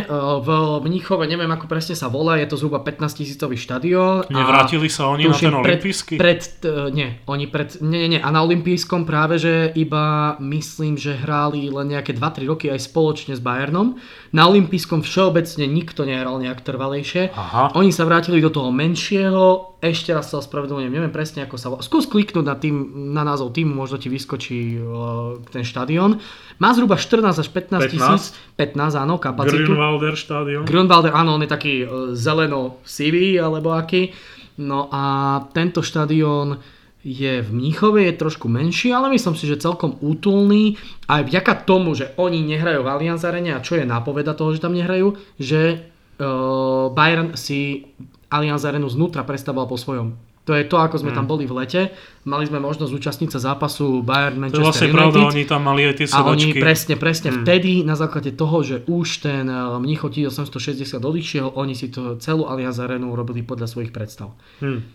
[0.45, 0.49] V
[0.85, 4.29] Mníchove, neviem ako presne sa volá, je to zhruba 15 tisícový štadión.
[4.29, 6.21] Nevrátili sa oni na ten olimpijský?
[6.21, 8.21] Pred, pred, nie, oni pred, nie, nie, nie.
[8.21, 13.33] A na olimpijskom práve, že iba myslím, že hráli len nejaké 2-3 roky aj spoločne
[13.33, 13.97] s Bayernom.
[14.37, 17.33] Na olimpijskom všeobecne nikto nehral nejak trvalejšie.
[17.33, 17.73] Aha.
[17.73, 21.87] Oni sa vrátili do toho menšieho, ešte raz sa ospravedlňujem, neviem presne ako sa volá.
[21.87, 22.77] Skús kliknúť na, tým,
[23.15, 26.19] na názov týmu, možno ti vyskočí uh, ten štadión.
[26.59, 28.35] Má zhruba 14 až 15 tisíc.
[28.59, 29.71] 15, áno, kapacitu.
[29.71, 30.63] Grünwalder štadión.
[30.67, 34.11] Grünwalder, áno, on je taký uh, zeleno-sivý, alebo aký.
[34.59, 36.59] No a tento štadión
[37.07, 40.75] je v Mníchove, je trošku menší, ale myslím si, že celkom útulný.
[41.07, 44.61] Aj vďaka tomu, že oni nehrajú v Allianz Arene a čo je nápoveda toho, že
[44.61, 45.87] tam nehrajú, že
[46.19, 47.87] uh, Bayern si
[48.29, 50.28] Allianz Arenu znútra prestavoval po svojom.
[50.49, 51.19] To je to, ako sme hmm.
[51.21, 51.93] tam boli v lete.
[52.25, 54.97] Mali sme možnosť zúčastniť sa zápasu Bayern Manchester to vlastne United.
[54.97, 56.25] pravda, oni tam mali aj tie sedačky.
[56.25, 57.41] A oni presne, presne hmm.
[57.45, 62.49] vtedy, na základe toho, že už ten eh, Mnichov 1860 odišiel, oni si to celú
[62.49, 64.33] Allianz Arenu robili podľa svojich predstav.
[64.65, 64.89] Hmm.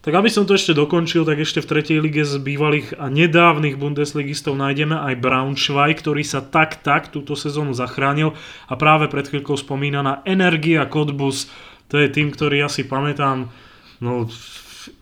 [0.00, 3.76] Tak aby som to ešte dokončil, tak ešte v tretej lige z bývalých a nedávnych
[3.76, 8.32] Bundesligistov nájdeme aj Braunschweig, ktorý sa tak tak túto sezónu zachránil
[8.72, 11.52] a práve pred chvíľkou spomínaná Energia Cottbus,
[11.92, 13.52] to je tým, ktorý ja si pamätám,
[14.00, 14.32] no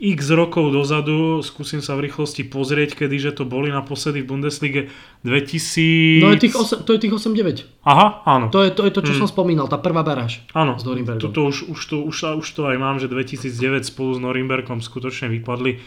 [0.00, 4.80] x rokov dozadu, skúsim sa v rýchlosti pozrieť, kedy že to boli naposledy v Bundeslige
[5.22, 6.24] 2000...
[6.24, 7.84] No je tých 8, to je tých 8-9.
[7.84, 8.46] Aha, áno.
[8.48, 9.20] To je to, je to čo hmm.
[9.24, 10.40] som spomínal, tá prvá baráž.
[10.56, 11.20] Áno, s Norimbergom.
[11.20, 15.28] Tuto už, už, to, už, už to aj mám, že 2009 spolu s Norimbergom skutočne
[15.28, 15.78] vypadli.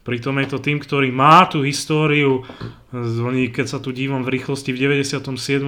[0.00, 2.44] Pritom je to tým, ktorý má tú históriu.
[2.96, 5.20] Oni, keď sa tu dívam v rýchlosti, v 97.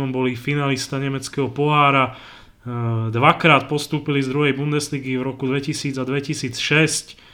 [0.08, 2.16] boli finalista nemeckého pohára.
[3.12, 7.31] Dvakrát postúpili z druhej Bundesligy v roku 2000 a 2006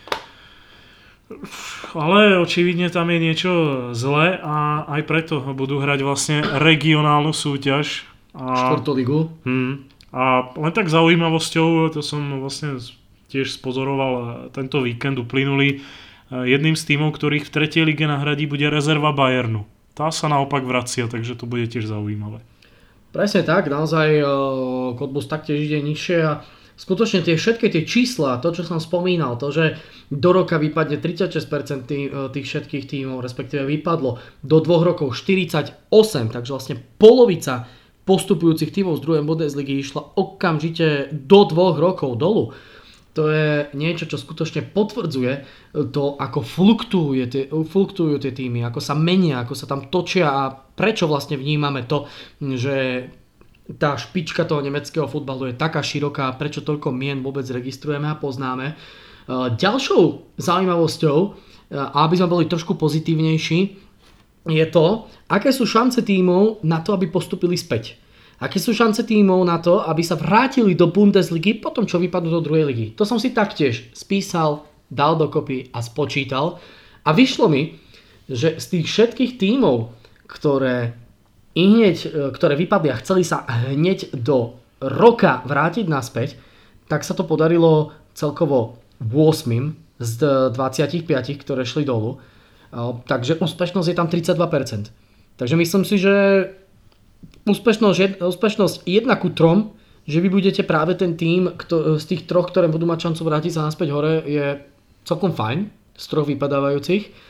[1.93, 3.53] ale očividne tam je niečo
[3.93, 8.09] zlé a aj preto budú hrať vlastne regionálnu súťaž.
[8.33, 9.29] A, ligu.
[9.45, 12.81] Hmm, a len tak zaujímavosťou, to som vlastne
[13.29, 15.85] tiež spozoroval tento víkend uplynulý,
[16.33, 19.69] jedným z tímov, ktorých v tretej lige nahradí, bude rezerva Bayernu.
[19.93, 22.41] Tá sa naopak vracia, takže to bude tiež zaujímavé.
[23.09, 24.21] Presne tak, naozaj
[25.01, 26.45] Kotbus taktiež ide nižšie a
[26.79, 29.77] skutočne tie všetky tie čísla, to čo som spomínal, to, že
[30.15, 35.75] do roka vypadne 36% tých, e, tých všetkých tímov, respektíve vypadlo do dvoch rokov 48,
[36.31, 37.67] takže vlastne polovica
[38.07, 42.57] postupujúcich tímov z druhej Bundesligy išla okamžite do dvoch rokov dolu.
[43.19, 45.33] To je niečo, čo skutočne potvrdzuje
[45.91, 50.55] to, ako fluktujú tie, fluktujú tie týmy, ako sa menia, ako sa tam točia a
[50.55, 52.07] prečo vlastne vnímame to,
[52.39, 53.11] že
[53.77, 58.73] tá špička toho nemeckého futbalu je taká široká, prečo toľko mien vôbec registrujeme a poznáme.
[58.73, 58.75] E,
[59.61, 61.29] ďalšou zaujímavosťou, e,
[61.77, 63.89] aby sme boli trošku pozitívnejší,
[64.49, 68.01] je to, aké sú šance tímov na to, aby postupili späť.
[68.41, 72.41] Aké sú šance tímov na to, aby sa vrátili do Bundesligy po tom, čo vypadnú
[72.41, 72.87] do druhej ligy.
[72.97, 76.57] To som si taktiež spísal, dal dokopy a spočítal.
[77.05, 77.77] A vyšlo mi,
[78.31, 79.93] že z tých všetkých tímov,
[80.31, 80.97] ktoré
[81.55, 86.39] i hneď, e, ktoré vypadli a chceli sa hneď do roka vrátiť naspäť,
[86.89, 90.13] tak sa to podarilo celkovo 8 z
[90.55, 92.23] 25, ktoré šli dolu.
[93.09, 94.93] Takže úspešnosť je tam 32%.
[95.39, 96.15] Takže myslím si, že
[97.49, 101.53] úspešnosť, úspešnosť 1 ku 3, že vy budete práve ten tým
[101.99, 104.57] z tých troch, ktoré budú mať šancu vrátiť sa naspäť hore, je
[105.05, 107.28] celkom fajn z troch vypadávajúcich.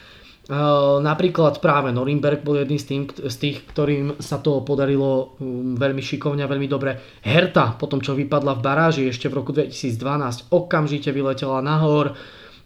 [0.49, 5.77] Ehm, napríklad práve Norimberg bol jedný z, tým, z tých, ktorým sa to podarilo um,
[5.77, 7.21] veľmi šikovne a veľmi dobre.
[7.21, 12.17] Herta, potom čo vypadla v baráži ešte v roku 2012, okamžite vyletela nahor.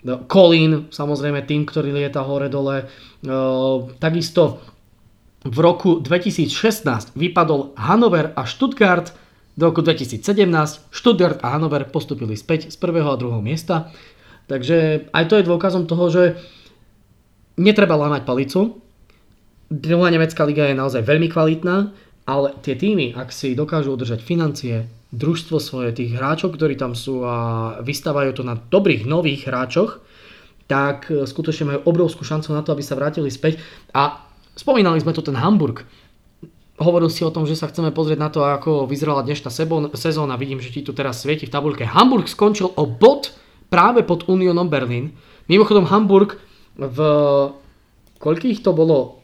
[0.07, 2.87] No, Colin, samozrejme tým, ktorý lieta hore-dole.
[3.27, 4.63] Ehm, takisto
[5.43, 9.11] v roku 2016 vypadol Hanover a Stuttgart.
[9.59, 10.23] Do roku 2017
[10.95, 13.91] Stuttgart a Hanover postupili späť z prvého a druhého miesta.
[14.47, 16.23] Takže aj to je dôkazom toho, že
[17.57, 18.81] netreba lámať palicu.
[19.73, 21.93] Druhá nemecká liga je naozaj veľmi kvalitná,
[22.29, 27.25] ale tie týmy, ak si dokážu udržať financie, družstvo svoje, tých hráčov, ktorí tam sú
[27.25, 27.37] a
[27.85, 30.01] vystávajú to na dobrých nových hráčoch,
[30.65, 33.61] tak e, skutočne majú obrovskú šancu na to, aby sa vrátili späť.
[33.93, 34.25] A
[34.57, 35.85] spomínali sme tu ten Hamburg.
[36.81, 39.53] Hovoril si o tom, že sa chceme pozrieť na to, ako vyzerala dnešná
[39.93, 40.41] sezóna.
[40.41, 41.85] Vidím, že ti tu teraz svieti v tabulke.
[41.85, 43.37] Hamburg skončil o bod
[43.69, 45.13] práve pod Unionom Berlin.
[45.53, 46.41] Mimochodom Hamburg
[46.77, 46.99] v
[48.19, 49.23] koľkých to bolo?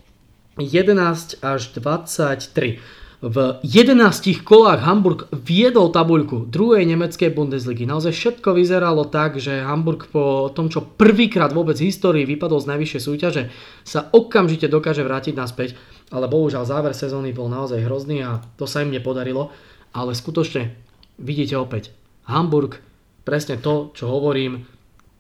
[0.58, 2.82] 11 až 23.
[3.18, 7.82] V 11 kolách Hamburg viedol tabuľku druhej nemeckej Bundesligy.
[7.82, 12.70] Naozaj všetko vyzeralo tak, že Hamburg po tom, čo prvýkrát vôbec v histórii vypadol z
[12.70, 13.42] najvyššej súťaže,
[13.82, 15.74] sa okamžite dokáže vrátiť naspäť.
[16.14, 19.50] Ale bohužiaľ záver sezóny bol naozaj hrozný a to sa im nepodarilo.
[19.98, 20.78] ale skutočne
[21.18, 21.90] vidíte opäť,
[22.30, 22.78] Hamburg,
[23.26, 24.62] presne to, čo hovorím,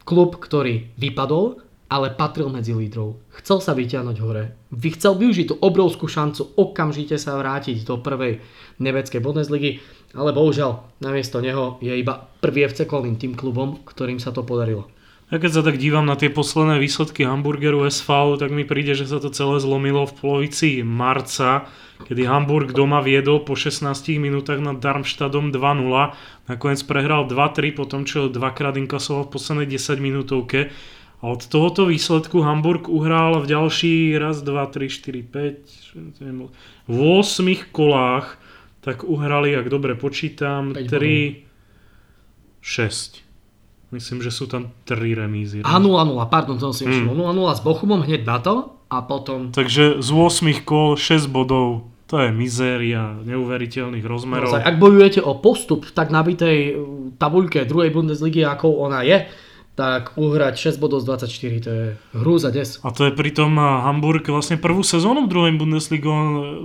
[0.06, 3.16] klub, ktorý vypadol, ale patril medzi lídrov.
[3.40, 4.52] Chcel sa vyťahnuť hore.
[4.68, 8.44] Vy chcel využiť tú obrovskú šancu okamžite sa vrátiť do prvej
[8.76, 9.80] nemeckej Bundesligy,
[10.12, 14.88] ale bohužiaľ namiesto neho je iba prvý FC Kolín tým klubom, ktorým sa to podarilo.
[15.28, 19.04] Ja keď sa tak dívam na tie posledné výsledky Hamburgeru SV, tak mi príde, že
[19.04, 21.68] sa to celé zlomilo v polovici marca,
[22.08, 26.48] kedy Hamburg doma viedol po 16 minútach nad Darmstadtom 2-0.
[26.48, 30.72] Nakoniec prehral 2-3 po tom, čo dvakrát inkasoval v poslednej 10 minútovke.
[31.18, 37.74] A od tohoto výsledku Hamburg uhral v ďalší raz, 2, 3, 4, 5, v 8
[37.74, 38.38] kolách,
[38.78, 41.42] tak uhrali, ak dobre počítam, 3,
[42.62, 43.26] 6.
[43.90, 45.58] Myslím, že sú tam 3 remízy.
[45.66, 47.10] A 0-0, pardon, to si mm.
[47.10, 49.50] 0-0 s Bochumom hneď na to a potom...
[49.50, 51.90] Takže z 8 kol 6 bodov.
[52.08, 54.56] To je mizéria neuveriteľných rozmerov.
[54.56, 56.80] Ak bojujete o postup v tak nabitej
[57.20, 59.28] tabuľke druhej Bundesligy, ako ona je,
[59.78, 61.86] tak uhrať 6 bodov z 24, to je
[62.18, 62.82] hrúza des.
[62.82, 66.10] A to je pritom Hamburg vlastne prvú sezónu v druhej Bundesligu,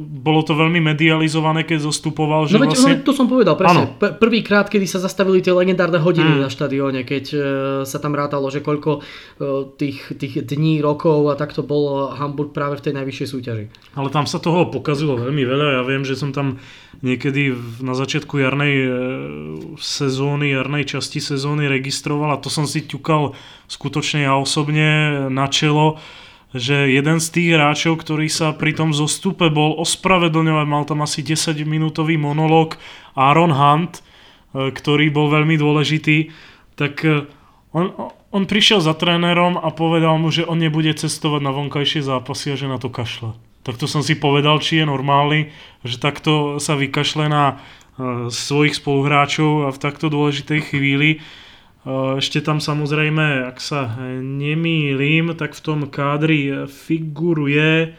[0.02, 2.50] bolo to veľmi medializované, keď zostupoval.
[2.50, 2.94] Že no veď, vlastne...
[2.98, 3.94] no, to som povedal, presne.
[4.02, 6.42] P- prvýkrát, kedy sa zastavili tie legendárne hodiny mm.
[6.42, 7.44] na štadióne, keď uh,
[7.86, 12.82] sa tam rátalo, že koľko uh, tých, tých dní, rokov a takto bol Hamburg práve
[12.82, 13.66] v tej najvyššej súťaži.
[13.94, 16.58] Ale tam sa toho pokazilo veľmi veľa, ja viem, že som tam
[17.04, 17.52] niekedy
[17.84, 18.90] na začiatku jarnej e,
[19.76, 23.36] sezóny, jarnej časti sezóny registroval a to som si ťukal
[23.68, 24.88] skutočne ja osobne
[25.28, 26.00] na čelo,
[26.56, 31.20] že jeden z tých hráčov, ktorý sa pri tom zostupe bol ospravedlňovať, mal tam asi
[31.20, 32.80] 10 minútový monológ
[33.20, 36.32] Aaron Hunt, e, ktorý bol veľmi dôležitý,
[36.80, 37.28] tak e,
[37.76, 37.92] on,
[38.32, 42.58] on prišiel za trénerom a povedal mu, že on nebude cestovať na vonkajšie zápasy a
[42.58, 45.50] že na to kašle tak to som si povedal, či je normálny,
[45.88, 51.24] že takto sa vykašle na uh, svojich spoluhráčov a v takto dôležitej chvíli.
[51.88, 57.96] Uh, ešte tam samozrejme, ak sa nemýlim, tak v tom kádri figuruje,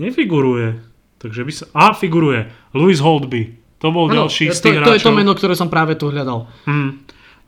[0.00, 0.80] nefiguruje,
[1.20, 3.60] takže by sa, a figuruje, Louis Holdby.
[3.84, 6.08] To bol ano, ďalší z tých to, to je to meno, ktoré som práve tu
[6.08, 6.48] hľadal.
[6.64, 7.02] Hmm.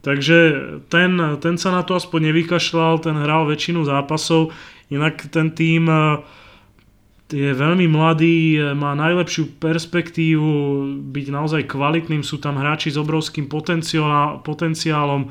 [0.05, 0.39] Takže
[0.93, 4.53] ten, ten sa na to aspoň nevykašľal, ten hral väčšinu zápasov,
[4.93, 6.21] inak ten tým uh,
[7.35, 10.51] je veľmi mladý, má najlepšiu perspektívu
[11.11, 15.23] byť naozaj kvalitným, sú tam hráči s obrovským potenciálom.
[15.27, 15.29] E,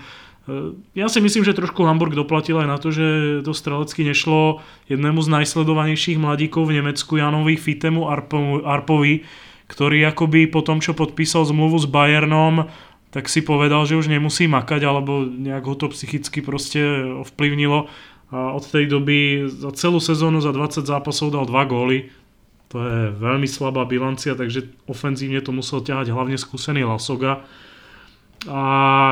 [0.99, 3.07] ja si myslím, že trošku Hamburg doplatil aj na to, že
[3.47, 4.59] to strelecky nešlo
[4.91, 8.11] jednému z najsledovanejších mladíkov v Nemecku, Janovi Fitemu
[8.67, 9.23] Arpovi,
[9.71, 12.67] ktorý akoby po tom, čo podpísal zmluvu s Bayernom,
[13.15, 16.81] tak si povedal, že už nemusí makať, alebo nejak ho to psychicky proste
[17.23, 17.87] ovplyvnilo
[18.33, 22.09] od tej doby za celú sezónu za 20 zápasov dal 2 góly.
[22.73, 27.45] To je veľmi slabá bilancia, takže ofenzívne to musel ťahať hlavne skúsený Lasoga.
[28.49, 28.61] A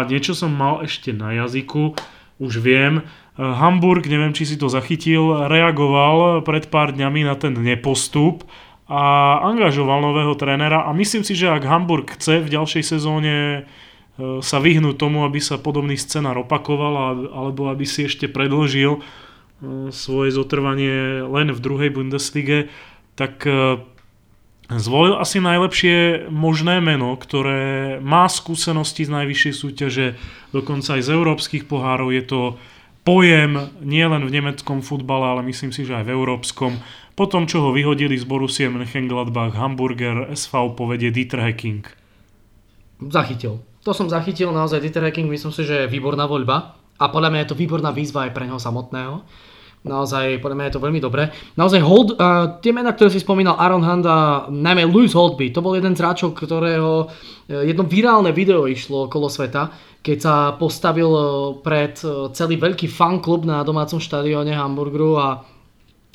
[0.09, 1.93] niečo som mal ešte na jazyku,
[2.41, 3.05] už viem.
[3.37, 8.43] Hamburg, neviem či si to zachytil, reagoval pred pár dňami na ten nepostup
[8.91, 13.63] a angažoval nového trénera a myslím si, že ak Hamburg chce v ďalšej sezóne
[14.41, 19.01] sa vyhnúť tomu, aby sa podobný scenár opakoval alebo aby si ešte predložil e,
[19.89, 22.67] svoje zotrvanie len v druhej Bundeslige,
[23.15, 23.79] tak e,
[24.67, 30.07] zvolil asi najlepšie možné meno, ktoré má skúsenosti z najvyššej súťaže,
[30.51, 32.11] dokonca aj z európskych pohárov.
[32.11, 32.41] Je to
[33.07, 36.77] pojem nielen v nemeckom futbale, ale myslím si, že aj v európskom.
[37.15, 41.83] Po tom, čo ho vyhodili z Borussia Mönchengladbach, Hamburger SV povedie Dieter Hecking.
[43.01, 47.33] Zachytil to som zachytil naozaj Dieter Hacking, myslím si, že je výborná voľba a podľa
[47.33, 49.25] mňa je to výborná výzva aj pre neho samotného.
[49.81, 51.33] Naozaj, podľa mňa je to veľmi dobré.
[51.57, 55.65] Naozaj, Hold, uh, tie mená, ktoré si spomínal, Aaron Hunt a najmä Louis Holdby, to
[55.65, 59.73] bol jeden z hráčov, ktorého uh, jedno virálne video išlo okolo sveta,
[60.05, 61.25] keď sa postavil uh,
[61.65, 65.41] pred uh, celý veľký fanklub na domácom štadióne Hamburgeru a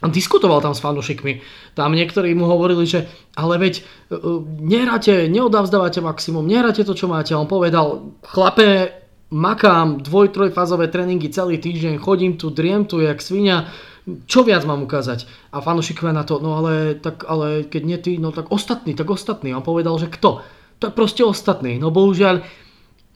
[0.04, 1.40] diskutoval tam s fanúšikmi.
[1.72, 7.32] Tam niektorí mu hovorili, že ale veď uh, nehráte, neodavzdávate maximum, nehráte to, čo máte.
[7.32, 8.92] A on povedal, chlape,
[9.32, 13.72] makám dvoj, trojfázové tréningy celý týždeň, chodím tu, driem tu, jak svinia,
[14.30, 15.26] čo viac mám ukázať?
[15.50, 19.10] A fanúšikovia na to, no ale, tak, ale keď nie ty, no tak ostatný, tak
[19.10, 19.50] ostatný.
[19.50, 20.46] A on povedal, že kto?
[20.78, 21.82] Tak proste ostatný.
[21.82, 22.46] No bohužiaľ,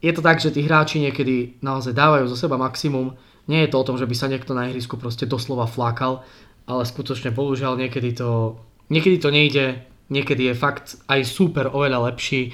[0.03, 3.15] je to tak, že tí hráči niekedy naozaj dávajú zo seba maximum.
[3.47, 6.27] Nie je to o tom, že by sa niekto na ihrisku proste doslova flákal,
[6.67, 9.67] ale skutočne bohužiaľ niekedy to, niekedy to nejde,
[10.11, 12.53] niekedy je fakt aj super oveľa lepší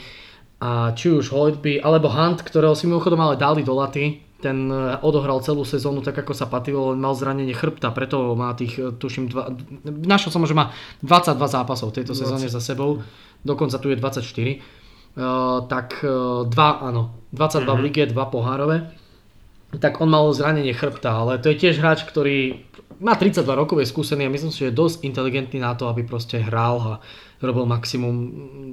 [0.60, 5.00] a či už Hoytby alebo Hunt, ktorého si mimochodom ale dali do laty, ten e,
[5.00, 9.32] odohral celú sezónu tak ako sa patrilo, mal zranenie chrbta, preto má tých, e, tuším,
[9.32, 9.52] dva,
[9.84, 10.72] našiel som, že má
[11.04, 13.04] 22 zápasov tejto sezóne za sebou,
[13.44, 14.60] dokonca tu je 24.
[15.72, 16.04] tak
[16.44, 17.72] dva, áno, 22 mm-hmm.
[17.72, 18.92] v lige, dva pohárové,
[19.80, 22.68] tak on mal zranenie chrbta, ale to je tiež hráč, ktorý
[23.00, 26.06] má 32 rokov, je skúsený a myslím si, že je dosť inteligentný na to, aby
[26.06, 26.92] proste hral a
[27.44, 28.16] robil maximum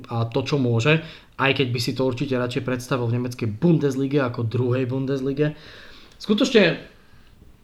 [0.08, 1.04] a to, čo môže,
[1.40, 5.56] aj keď by si to určite radšej predstavil v nemeckej Bundeslige ako druhej Bundeslige.
[6.20, 6.94] Skutočne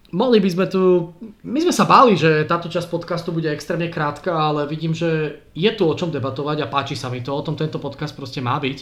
[0.10, 1.14] Mohli by sme tu,
[1.46, 5.70] my sme sa báli, že táto časť podcastu bude extrémne krátka, ale vidím, že je
[5.78, 8.58] tu o čom debatovať a páči sa mi to, o tom tento podcast proste má
[8.58, 8.78] byť,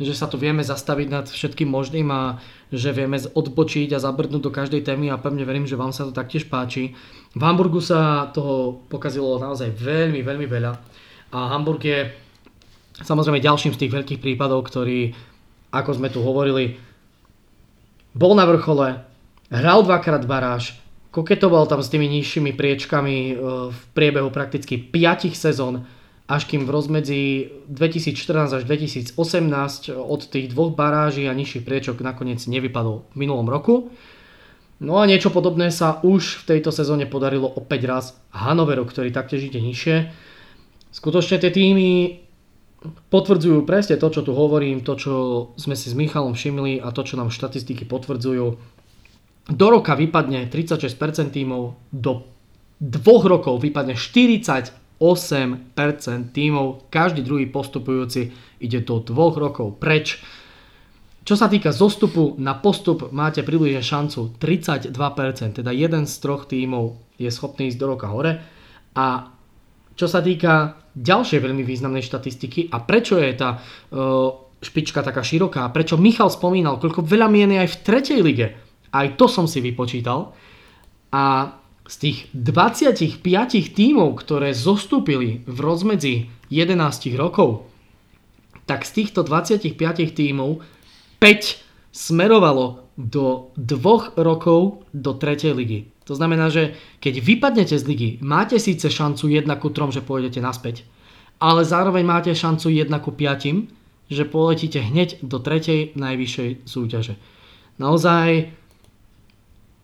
[0.00, 2.42] že sa tu vieme zastaviť nad všetkým možným a
[2.74, 6.10] že vieme odbočiť a zabrdnúť do každej témy a pevne verím, že vám sa to
[6.10, 6.98] taktiež páči.
[7.34, 10.72] V Hamburgu sa toho pokazilo naozaj veľmi, veľmi veľa
[11.34, 12.14] a Hamburg je
[13.02, 15.10] samozrejme ďalším z tých veľkých prípadov, ktorý,
[15.74, 16.78] ako sme tu hovorili,
[18.14, 19.02] bol na vrchole,
[19.50, 20.78] hral dvakrát baráž,
[21.10, 23.34] koketoval tam s tými nižšími priečkami e,
[23.74, 25.82] v priebehu prakticky 5 sezón,
[26.24, 27.22] až kým v rozmedzi
[27.68, 29.16] 2014 až 2018
[29.92, 33.92] od tých dvoch baráží a nižších priečok nakoniec nevypadol v minulom roku.
[34.80, 39.46] No a niečo podobné sa už v tejto sezóne podarilo opäť raz Hanoveru, ktorý taktiež
[39.52, 40.10] ide nižšie.
[40.90, 42.20] Skutočne tie týmy
[43.08, 45.14] potvrdzujú presne to, čo tu hovorím, to, čo
[45.56, 48.74] sme si s Michalom všimli a to, čo nám štatistiky potvrdzujú
[49.44, 50.96] do roka vypadne 36%
[51.28, 52.24] tímov, do
[52.80, 53.92] dvoch rokov vypadne
[55.00, 58.30] 48% tímov, každý druhý postupujúci
[58.62, 60.22] ide do dvoch rokov preč.
[61.24, 64.92] Čo sa týka zostupu na postup, máte približne šancu 32%,
[65.56, 68.44] teda jeden z troch tímov je schopný ísť do roka hore.
[68.94, 69.32] A
[69.96, 74.30] čo sa týka ďalšej veľmi významnej štatistiky a prečo je tá uh,
[74.60, 78.46] špička taká široká, prečo Michal spomínal, koľko veľa mien je aj v tretej lige,
[78.94, 80.32] aj to som si vypočítal.
[81.14, 83.20] A z tých 25
[83.76, 86.14] tímov, ktoré zostúpili v rozmedzi
[86.48, 86.80] 11
[87.20, 87.68] rokov,
[88.64, 89.76] tak z týchto 25
[90.16, 90.64] tímov
[91.20, 95.80] 5 smerovalo do dvoch rokov do tretej ligy.
[96.04, 100.40] To znamená, že keď vypadnete z ligy, máte síce šancu 1 ku 3, že pôjdete
[100.40, 100.84] naspäť,
[101.40, 107.16] ale zároveň máte šancu 1 ku 5, že poletíte hneď do tretej najvyššej súťaže.
[107.80, 108.52] Naozaj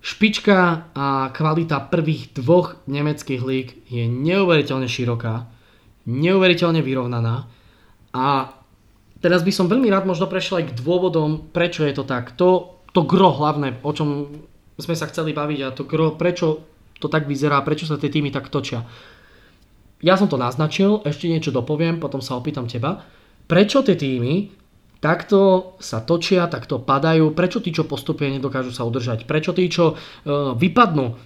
[0.01, 5.45] Špička a kvalita prvých dvoch nemeckých líg je neuveriteľne široká,
[6.09, 7.45] neuveriteľne vyrovnaná
[8.17, 8.49] a
[9.21, 12.33] teraz by som veľmi rád možno prešiel aj k dôvodom, prečo je to tak.
[12.41, 14.41] To, to gro hlavné, o čom
[14.81, 16.65] sme sa chceli baviť a to gro, prečo
[16.97, 18.89] to tak vyzerá, prečo sa tie týmy tak točia.
[20.01, 23.05] Ja som to naznačil, ešte niečo dopoviem, potom sa opýtam teba.
[23.45, 24.60] Prečo tie týmy
[25.01, 27.33] takto sa točia, takto padajú.
[27.33, 29.25] Prečo tí, čo postupia, nedokážu sa udržať?
[29.25, 31.17] Prečo tí, čo e, vypadnú,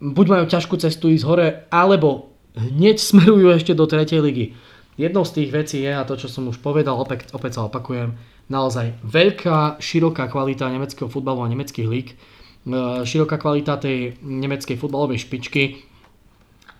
[0.00, 4.46] buď majú ťažkú cestu ísť hore, alebo hneď smerujú ešte do tretej ligy.
[4.94, 8.14] Jednou z tých vecí je, a to čo som už povedal, opäť, opäť sa opakujem,
[8.46, 12.16] naozaj veľká, široká kvalita nemeckého futbalu a nemeckých líg, e,
[13.02, 15.82] široká kvalita tej nemeckej futbalovej špičky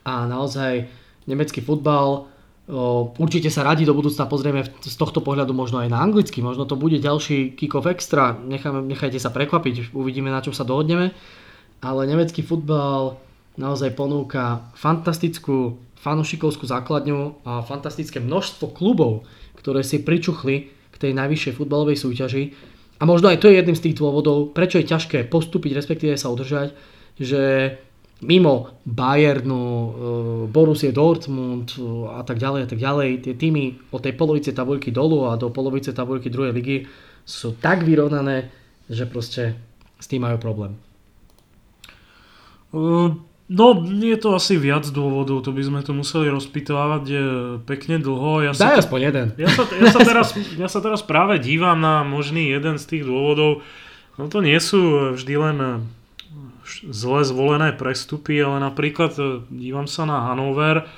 [0.06, 0.86] a naozaj
[1.26, 2.30] nemecký futbal
[2.64, 6.80] Určite sa radi do budúcna pozrieme z tohto pohľadu možno aj na anglicky, možno to
[6.80, 11.12] bude ďalší kick-off extra, Nechajme, nechajte sa prekvapiť, uvidíme na čom sa dohodneme,
[11.84, 13.20] ale nemecký futbal
[13.60, 19.28] naozaj ponúka fantastickú fanušikovskú základňu a fantastické množstvo klubov,
[19.60, 22.52] ktoré si pričuchli k tej najvyššej futbalovej súťaži.
[23.00, 26.32] A možno aj to je jedným z tých dôvodov, prečo je ťažké postúpiť, respektíve sa
[26.32, 26.76] udržať,
[27.20, 27.76] že
[28.24, 29.92] mimo Bayernu, eh,
[30.48, 34.88] Borussia Dortmund eh, a tak ďalej a tak ďalej, tie týmy od tej polovice tabuľky
[34.88, 36.88] dolu a do polovice tabuľky druhej ligy
[37.24, 38.48] sú tak vyrovnané,
[38.88, 39.56] že proste
[40.00, 40.72] s tým majú problém.
[42.72, 43.08] Eh,
[43.52, 47.04] no, je to asi viac dôvodov, to by sme to museli rozpitovať
[47.68, 48.48] pekne dlho.
[48.48, 49.26] Ja Daj sa, aspoň jeden.
[49.36, 53.04] Ja sa, ja, sa teraz, ja sa teraz práve dívam na možný jeden z tých
[53.04, 53.60] dôvodov.
[54.16, 55.58] No to nie sú vždy len
[56.66, 60.88] zle zvolené prestupy, ale napríklad e, dívam sa na Hanover,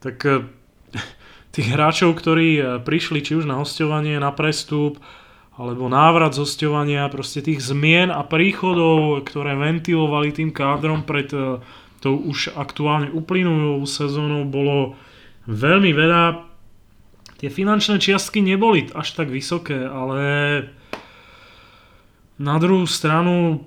[0.00, 0.44] tak e,
[1.54, 5.00] tých hráčov, ktorí e, prišli či už na hostovanie, na prestup,
[5.56, 11.32] alebo návrat z hostovania, proste tých zmien a príchodov, ktoré ventilovali tým kádrom pred
[12.04, 15.00] tou už aktuálne uplynulou sezónou, bolo
[15.48, 16.44] veľmi veľa.
[17.40, 20.20] Tie finančné čiastky neboli až tak vysoké, ale
[22.36, 23.64] na druhú stranu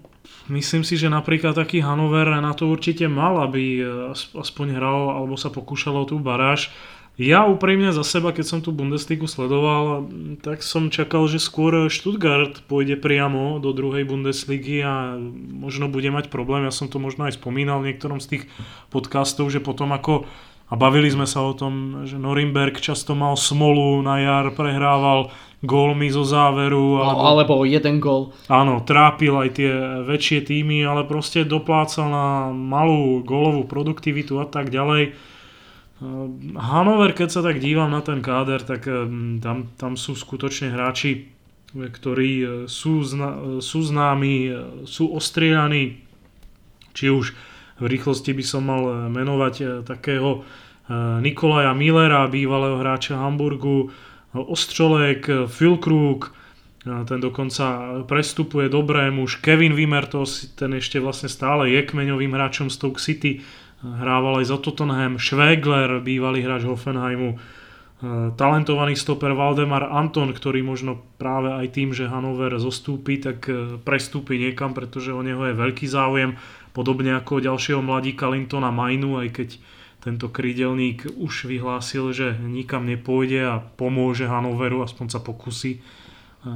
[0.50, 5.38] Myslím si, že napríklad taký Hanover na to určite mal, aby eh, aspoň hral alebo
[5.38, 6.74] sa pokúšal o tú baráž.
[7.20, 10.08] Ja úprimne za seba, keď som tú Bundesligu sledoval,
[10.40, 16.32] tak som čakal, že skôr Stuttgart pôjde priamo do druhej Bundesligy a možno bude mať
[16.32, 16.64] problém.
[16.64, 18.44] Ja som to možno aj spomínal v niektorom z tých
[18.88, 20.32] podcastov, že potom ako
[20.70, 26.08] a bavili sme sa o tom, že Norimberg často mal smolu na jar, prehrával gólmi
[26.08, 27.04] zo záveru.
[27.04, 28.32] Alebo, alebo jeden gól.
[28.48, 29.72] Áno, trápil aj tie
[30.08, 35.14] väčšie týmy, ale proste doplácal na malú gólovú produktivitu a tak ďalej.
[36.56, 38.88] Hanover, keď sa tak dívam na ten káder, tak
[39.44, 41.28] tam, tam sú skutočne hráči,
[41.76, 44.36] ktorí sú, zna, sú známi,
[44.88, 46.00] sú ostrieľaní,
[46.96, 47.36] či už
[47.84, 50.48] v rýchlosti by som mal menovať takého
[51.20, 53.92] Nikolaja Millera, bývalého hráča Hamburgu,
[54.34, 56.34] Ostrolek, Phil Krug,
[56.86, 60.24] ten dokonca prestupuje dobré muž, Kevin Wimmer, to
[60.56, 63.44] ten ešte vlastne stále je kmeňovým hráčom Stoke City,
[63.84, 67.36] hrával aj za Tottenham, Schwegler, bývalý hráč Hoffenheimu,
[68.40, 73.44] talentovaný stoper Valdemar Anton, ktorý možno práve aj tým, že Hanover zostúpi, tak
[73.84, 76.40] prestúpi niekam, pretože o neho je veľký záujem,
[76.72, 79.50] podobne ako ďalšieho mladíka Lintona Majnu, aj keď
[80.00, 85.80] tento krídelník už vyhlásil, že nikam nepôjde a pomôže Hanoveru, aspoň sa pokusí e,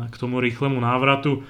[0.08, 1.40] k tomu rýchlemu návratu.
[1.40, 1.42] E,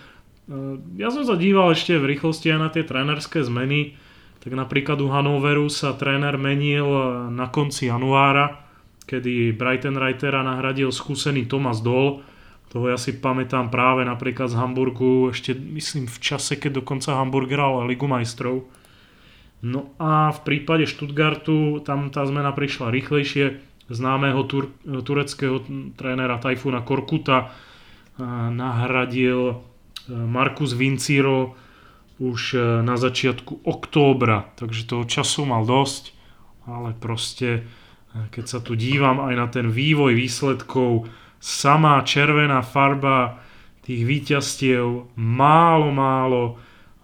[0.98, 3.94] ja som sa díval ešte v rýchlosti aj na tie trénerské zmeny,
[4.42, 6.90] tak napríklad u Hanoveru sa tréner menil
[7.30, 8.66] na konci januára,
[9.06, 12.26] kedy Brighton Reitera nahradil skúsený Thomas Doll,
[12.74, 17.46] toho ja si pamätám práve napríklad z Hamburgu, ešte myslím v čase, keď dokonca Hamburg
[17.54, 18.66] hral Ligu majstrov
[19.64, 23.64] No a v prípade Stuttgartu tam tá zmena prišla rýchlejšie.
[23.88, 25.64] Známeho tur- tureckého
[25.96, 27.52] trénera Tajfuna Korkuta
[28.52, 29.56] nahradil e,
[30.12, 31.56] Markus Vinciro
[32.20, 36.14] už e, na začiatku októbra, takže toho času mal dosť,
[36.70, 37.66] ale proste
[38.14, 41.10] keď sa tu dívam aj na ten vývoj výsledkov,
[41.42, 43.42] samá červená farba
[43.84, 46.44] tých víťazstiev, málo, málo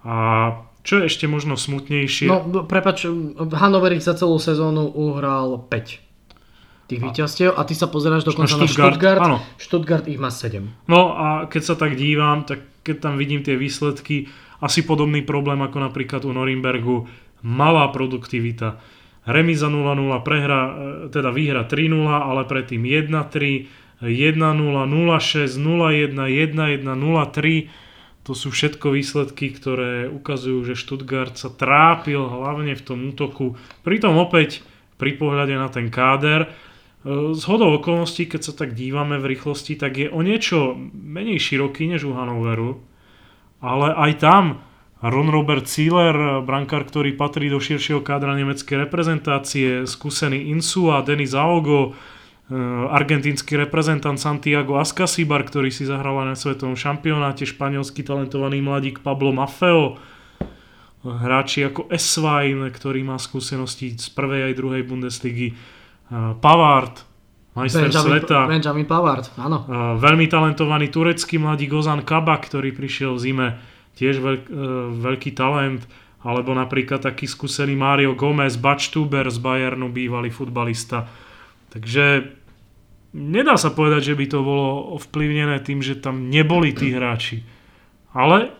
[0.06, 0.54] a
[0.90, 2.26] čo je ešte možno smutnejšie?
[2.26, 3.06] No, prepač,
[3.54, 8.66] Hanover ich za celú sezónu uhral 5 tých víťazstiev a ty sa pozeráš dokonca na
[8.66, 8.82] Stuttgart.
[8.82, 9.38] Na Stuttgart, áno.
[9.62, 10.90] Stuttgart ich má 7.
[10.90, 15.62] No a keď sa tak dívam, tak keď tam vidím tie výsledky, asi podobný problém
[15.62, 17.06] ako napríklad u Norimbergu,
[17.46, 18.82] malá produktivita.
[19.30, 19.94] Remiza 0-0,
[20.26, 20.70] prehra, e,
[21.14, 27.89] teda výhra 3-0, ale predtým 1-3, 1-0, 0-6, 0-1, 1-1, 0-3
[28.24, 33.56] to sú všetko výsledky, ktoré ukazujú, že Stuttgart sa trápil hlavne v tom útoku.
[33.82, 34.62] Pritom opäť
[35.00, 36.50] pri pohľade na ten káder, e,
[37.34, 41.88] z hodou okolností, keď sa tak dívame v rýchlosti, tak je o niečo menej široký
[41.88, 42.84] než u Hanoveru.
[43.64, 44.44] Ale aj tam
[45.00, 51.96] Ron Robert Zieler, brankár, ktorý patrí do širšieho kádra nemeckej reprezentácie, skúsený Insua, Denis Aogo,
[52.90, 60.02] argentínsky reprezentant Santiago Ascasibar, ktorý si zahral na svetovom šampionáte, španielský talentovaný mladík Pablo Maffeo,
[61.06, 67.06] hráči ako Esvain, ktorý má skúsenosti z prvej aj druhej Bundesligy, eh, Pavard,
[67.54, 68.40] majster Benjamin, sveta.
[68.50, 69.70] Benjamin Pavard, áno.
[69.70, 73.48] Eh, veľmi talentovaný turecký mladík Ozan Kabak, ktorý prišiel v zime,
[73.94, 74.44] tiež veľk,
[74.96, 75.84] veľký talent,
[76.24, 81.04] alebo napríklad taký skúsený Mario Gomez, Bačtuber z Bayernu, bývalý futbalista.
[81.70, 82.34] Takže
[83.14, 87.46] nedá sa povedať, že by to bolo ovplyvnené tým, že tam neboli tí hráči.
[88.14, 88.54] Ale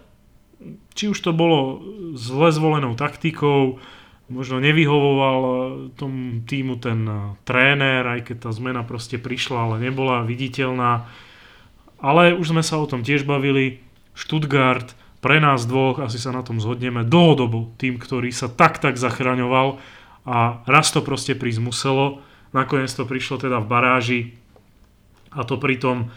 [0.94, 1.82] či už to bolo
[2.14, 3.80] zle zvolenou taktikou,
[4.30, 5.40] možno nevyhovoval
[5.98, 7.08] tomu týmu ten
[7.48, 11.10] tréner, aj keď tá zmena proste prišla, ale nebola viditeľná.
[12.00, 13.82] Ale už sme sa o tom tiež bavili.
[14.14, 14.94] Stuttgart,
[15.24, 19.80] pre nás dvoch, asi sa na tom zhodneme, dlhodobo tým, ktorý sa tak tak zachraňoval
[20.28, 22.24] a raz to proste prísť muselo.
[22.52, 24.22] Nakoniec to prišlo teda v baráži
[25.34, 26.10] a to pritom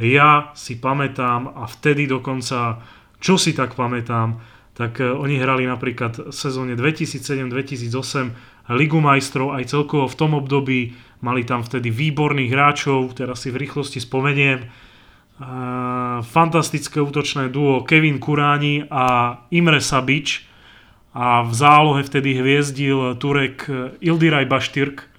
[0.00, 2.80] ja si pamätám a vtedy dokonca,
[3.20, 4.40] čo si tak pamätám,
[4.72, 10.96] tak e, oni hrali napríklad v sezóne 2007-2008 Ligu majstrov aj celkovo v tom období.
[11.20, 14.66] Mali tam vtedy výborných hráčov, teraz si v rýchlosti spomeniem.
[16.22, 20.46] Fantastické útočné duo Kevin Kuráni a Imre Sabič.
[21.12, 23.66] A v zálohe vtedy hviezdil Turek
[24.00, 25.11] Ildiraj Baštyrk,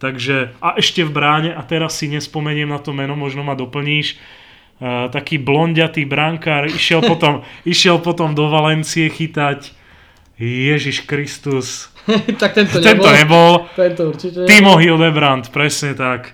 [0.00, 4.16] Takže, a ešte v bráne, a teraz si nespomeniem na to meno, možno ma doplníš,
[4.16, 9.76] uh, taký blondiatý brankár išiel potom, išiel potom do Valencie chytať
[10.40, 11.92] Ježiš Kristus.
[12.40, 13.68] tak tento, tento nebol.
[13.76, 16.32] Tento určite Timo Hildebrand, presne tak.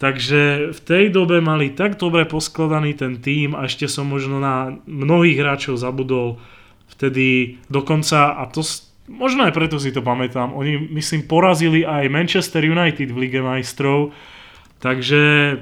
[0.00, 4.74] Takže v tej dobe mali tak dobre poskladaný ten tým a ešte som možno na
[4.88, 6.42] mnohých hráčov zabudol.
[6.90, 8.66] Vtedy dokonca, a to
[9.12, 14.16] možno aj preto si to pamätám, oni myslím porazili aj Manchester United v Lige majstrov,
[14.80, 15.56] takže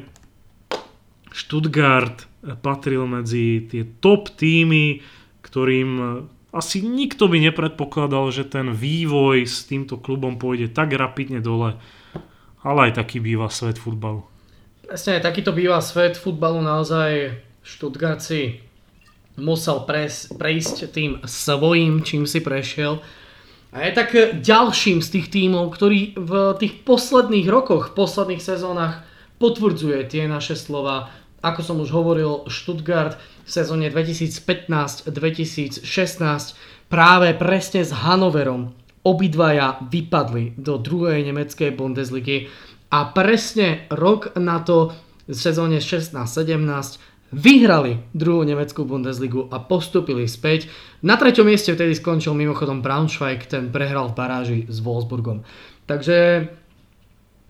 [1.34, 2.30] Stuttgart
[2.62, 5.02] patril medzi tie top týmy,
[5.44, 11.78] ktorým asi nikto by nepredpokladal, že ten vývoj s týmto klubom pôjde tak rapidne dole,
[12.66, 14.26] ale aj taký býva svet futbalu.
[14.82, 18.58] Presne, takýto býva svet futbalu naozaj Stuttgart si
[19.38, 22.98] musel pres, prejsť tým svojím, čím si prešiel.
[23.70, 24.10] A je tak
[24.42, 29.06] ďalším z tých tímov, ktorý v tých posledných rokoch, posledných sezónach
[29.38, 31.14] potvrdzuje tie naše slova.
[31.40, 33.16] Ako som už hovoril, Stuttgart
[33.46, 35.86] v sezóne 2015-2016
[36.90, 38.74] práve presne s Hanoverom
[39.06, 42.52] obidvaja vypadli do druhej nemeckej Bundesligy
[42.92, 44.92] a presne rok na to
[45.24, 46.98] v sezóne 16-17
[47.30, 50.66] vyhrali druhú nemeckú Bundesligu a postupili späť.
[51.06, 55.46] Na treťom mieste vtedy skončil mimochodom Braunschweig, ten prehral v baráži s Wolfsburgom.
[55.86, 56.50] Takže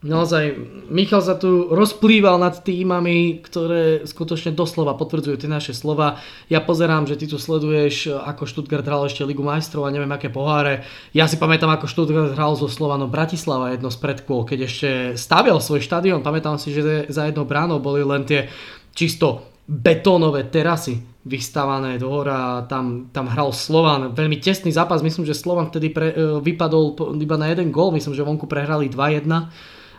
[0.01, 0.57] naozaj
[0.89, 6.16] Michal sa tu rozplýval nad týmami, ktoré skutočne doslova potvrdzujú tie naše slova.
[6.49, 10.33] Ja pozerám, že ty tu sleduješ, ako Stuttgart hral ešte Ligu majstrov a neviem aké
[10.33, 10.89] poháre.
[11.12, 14.89] Ja si pamätám, ako Stuttgart hral so Slovanom Bratislava jedno z predkôl, keď ešte
[15.20, 16.24] stavial svoj štadión.
[16.24, 18.49] Pamätám si, že za jednou bránou boli len tie
[18.97, 24.11] čisto betónové terasy vystavané do hora tam, tam hral Slovan.
[24.11, 28.16] Veľmi tesný zápas, myslím, že Slovan vtedy pre, e, vypadol iba na jeden gól, myslím,
[28.16, 29.31] že vonku prehrali 2-1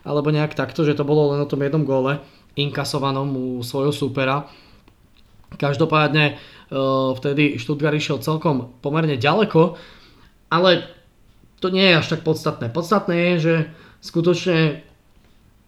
[0.02, 2.20] alebo nejak takto, že to bolo len o tom jednom góle
[2.58, 4.50] inkasovanom u svojho súpera.
[5.56, 6.34] Každopádne e,
[7.16, 9.80] vtedy Stuttgart išiel celkom pomerne ďaleko,
[10.52, 10.90] ale
[11.64, 12.74] to nie je až tak podstatné.
[12.74, 13.56] Podstatné je, že
[14.02, 14.84] skutočne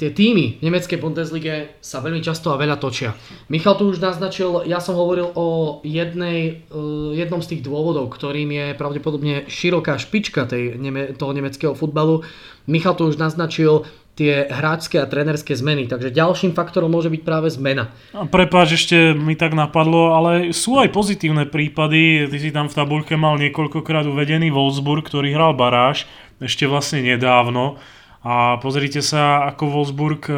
[0.03, 3.15] tie týmy v nemeckej Bundeslige sa veľmi často a veľa točia.
[3.47, 8.51] Michal tu už naznačil, ja som hovoril o jednej, e, jednom z tých dôvodov, ktorým
[8.51, 10.75] je pravdepodobne široká špička tej,
[11.15, 12.27] toho nemeckého futbalu.
[12.67, 15.89] Michal tu už naznačil tie hráčské a trénerské zmeny.
[15.89, 17.89] Takže ďalším faktorom môže byť práve zmena.
[18.13, 22.29] Prepáč, ešte mi tak napadlo, ale sú aj pozitívne prípady.
[22.29, 26.05] Ty si tam v tabuľke mal niekoľkokrát uvedený Wolfsburg, ktorý hral baráž
[26.37, 27.81] ešte vlastne nedávno.
[28.23, 30.35] A pozrite sa, ako Wolfsburg e,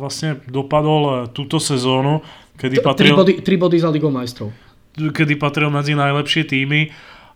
[0.00, 2.24] vlastne dopadol e, túto sezónu,
[2.56, 3.12] kedy patril...
[3.12, 4.56] 3 body, 3 body za Ligou majstrov.
[4.96, 6.88] Kedy patril medzi najlepšie týmy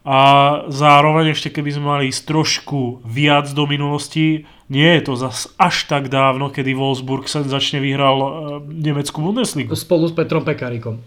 [0.05, 0.21] a
[0.69, 5.89] zároveň ešte keby sme mali ísť trošku viac do minulosti, nie je to zas až
[5.89, 8.29] tak dávno, kedy Wolfsburg sa začne vyhral uh,
[8.65, 9.73] nemeckú Bundesligu.
[9.73, 11.01] Spolu s Petrom Pekarikom.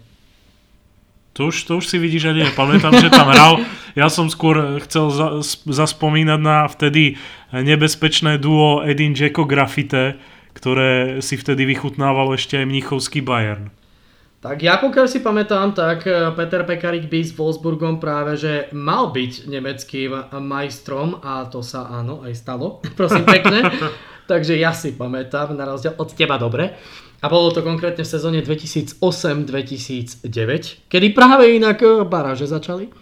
[1.38, 2.48] To už, to už si vidíš, že nie.
[2.50, 3.62] Pamätám, že tam hral.
[3.94, 5.38] Ja som skôr chcel za,
[5.70, 7.14] zaspomínať na vtedy
[7.54, 10.18] nebezpečné duo Edin Dzeko Grafite,
[10.50, 13.70] ktoré si vtedy vychutnával ešte aj mnichovský Bayern.
[14.38, 19.10] Tak ja pokiaľ si pamätám, tak eh, Peter Pekarik by s Wolfsburgom práve, že mal
[19.10, 20.10] byť nemeckým
[20.42, 23.66] majstrom a to sa áno aj stalo, prosím pekne.
[24.30, 26.78] Takže ja si pamätám, na rozdiel od teba dobre.
[27.18, 30.22] A bolo to konkrétne v sezóne 2008-2009,
[30.86, 32.86] kedy práve inak eh, baráže začali.
[32.86, 32.92] Eh,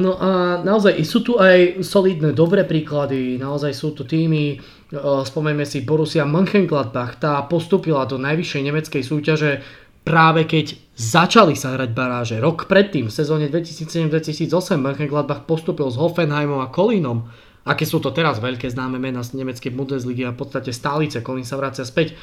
[0.00, 4.56] no a naozaj sú tu aj solidné, dobré príklady, naozaj sú tu týmy,
[5.00, 9.64] spomeňme si Borussia Mönchengladbach, tá postupila do najvyššej nemeckej súťaže
[10.02, 12.36] práve keď začali sa hrať baráže.
[12.42, 17.30] Rok predtým, v sezóne 2007-2008, Mönchengladbach postupil s Hoffenheimom a Kolínom.
[17.62, 21.46] Aké sú to teraz veľké známe mená z nemeckej Bundesligy a v podstate stálice, Kolín
[21.46, 22.18] sa vracia späť.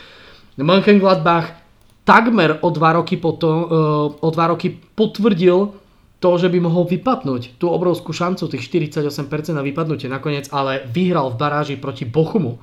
[0.64, 1.56] Mönchengladbach
[2.04, 5.74] takmer o dva roky, potom, uh, o dva roky potvrdil
[6.20, 11.32] to, že by mohol vypadnúť tú obrovskú šancu, tých 48% na vypadnutie nakoniec, ale vyhral
[11.32, 12.60] v baráži proti Bochumu.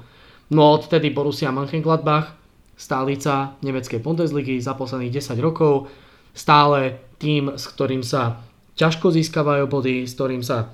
[0.53, 2.37] No odtedy Borussia Mönchengladbach
[2.77, 5.89] stálica nemeckej Bundesligy za posledných 10 rokov,
[6.37, 8.45] stále tým, s ktorým sa
[8.77, 10.69] ťažko získavajú body, s ktorým sa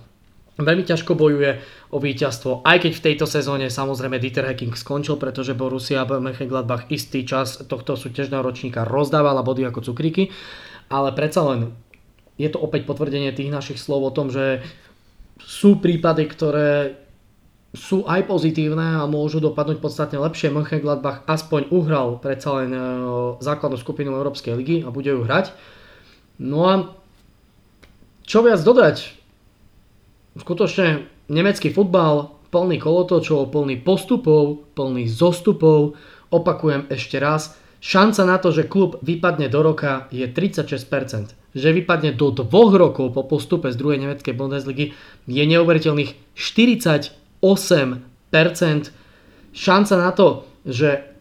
[0.65, 1.61] veľmi ťažko bojuje
[1.93, 7.27] o víťazstvo, aj keď v tejto sezóne samozrejme Dieter Hacking skončil, pretože Borussia Mönchengladbach istý
[7.27, 10.33] čas tohto súťažného ročníka rozdávala body ako cukríky,
[10.89, 11.61] ale predsa len
[12.41, 14.65] je to opäť potvrdenie tých našich slov o tom, že
[15.43, 17.03] sú prípady, ktoré
[17.73, 20.53] sú aj pozitívne a môžu dopadnúť podstatne lepšie.
[20.53, 22.81] Mönchengladbach aspoň uhral predsa len e,
[23.41, 25.57] základnú skupinu Európskej ligy a bude ju hrať.
[26.37, 26.75] No a
[28.29, 29.22] čo viac dodať?
[30.33, 35.97] Skutočne nemecký futbal plný kolotočov, plný postupov, plný zostupov.
[36.33, 41.37] Opakujem ešte raz, šanca na to, že klub vypadne do roka je 36%.
[41.53, 44.97] Že vypadne do dvoch rokov po postupe z druhej nemeckej Bundesligy
[45.29, 47.13] je neuveriteľných 40
[47.43, 48.01] 8%.
[49.53, 51.13] Šanca na to, že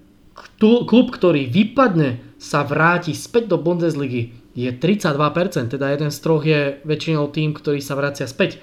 [0.61, 6.81] klub, ktorý vypadne, sa vráti späť do Bundesligy je 32%, teda jeden z troch je
[6.81, 8.57] väčšinou tým, ktorý sa vracia späť.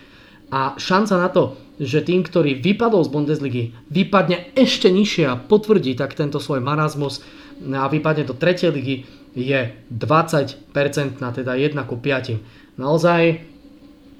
[0.49, 5.94] A šanca na to, že tým, ktorý vypadol z Bundesligy, vypadne ešte nižšie a potvrdí
[5.94, 7.22] tak tento svoj marazmus
[7.62, 8.74] a vypadne do 3.
[8.74, 9.07] ligy,
[9.38, 9.61] je
[9.92, 12.80] 20%, na teda 1 ku 5.
[12.80, 13.22] Naozaj,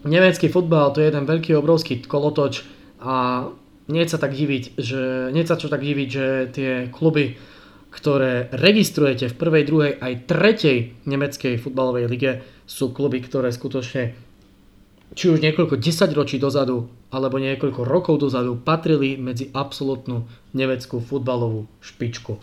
[0.07, 2.62] nemecký futbal to je jeden veľký obrovský kolotoč,
[2.99, 3.47] a
[3.89, 7.39] nie sa tak diviť, že, nie sa čo tak diviť, že tie kluby
[7.89, 12.33] ktoré registrujete v prvej, druhej aj tretej nemeckej futbalovej lige,
[12.68, 14.12] sú kluby, ktoré skutočne
[15.19, 22.39] či už niekoľko desaťročí dozadu, alebo niekoľko rokov dozadu patrili medzi absolútnu nemeckú futbalovú špičku.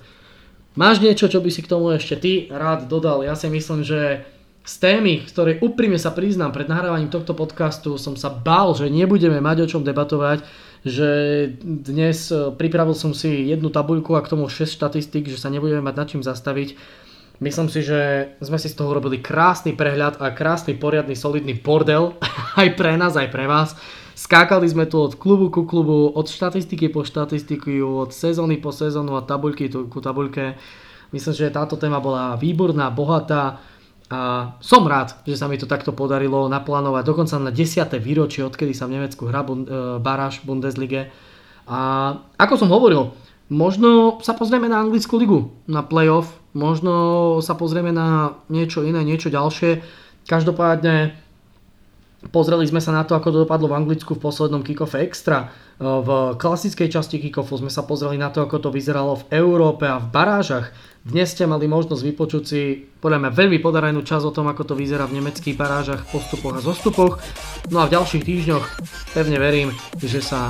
[0.76, 3.24] Máš niečo, čo by si k tomu ešte ty rád dodal?
[3.24, 4.28] Ja si myslím, že
[4.66, 9.40] z témy, ktorej úprimne sa priznám pred nahrávaním tohto podcastu, som sa bál, že nebudeme
[9.40, 10.44] mať o čom debatovať,
[10.84, 11.10] že
[11.64, 15.80] dnes e, pripravil som si jednu tabuľku a k tomu 6 štatistík, že sa nebudeme
[15.80, 16.78] mať nad čím zastaviť.
[17.44, 22.16] Myslím si, že sme si z toho robili krásny prehľad a krásny, poriadny, solidný bordel
[22.62, 23.76] aj pre nás, aj pre vás.
[24.16, 29.20] Skákali sme tu od klubu ku klubu, od štatistiky po štatistiku, od sezóny po sezónu
[29.20, 30.56] a tabuľky ku tabuľke.
[31.12, 33.60] Myslím, že táto téma bola výborná, bohatá
[34.06, 37.90] a som rád, že sa mi to takto podarilo naplánovať dokonca na 10.
[37.98, 41.10] výročie, odkedy sa v Nemecku hrá bund, e, baráž Bundeslige.
[41.66, 43.18] A ako som hovoril,
[43.50, 46.94] možno sa pozrieme na anglickú ligu, na playoff, možno
[47.44, 49.84] sa pozrieme na niečo iné, niečo ďalšie.
[50.26, 51.14] Každopádne
[52.34, 55.52] pozreli sme sa na to, ako to dopadlo v Anglicku v poslednom kickoffe extra.
[55.78, 59.86] E, v klasickej časti kickoffu sme sa pozreli na to, ako to vyzeralo v Európe
[59.86, 60.72] a v barážach.
[61.06, 64.74] Dnes ste mali možnosť vypočuť si podľa mňa veľmi podarenú čas o tom, ako to
[64.74, 67.22] vyzerá v nemeckých barážach, postupoch a zostupoch.
[67.70, 68.66] No a v ďalších týždňoch
[69.14, 69.70] pevne verím,
[70.02, 70.50] že sa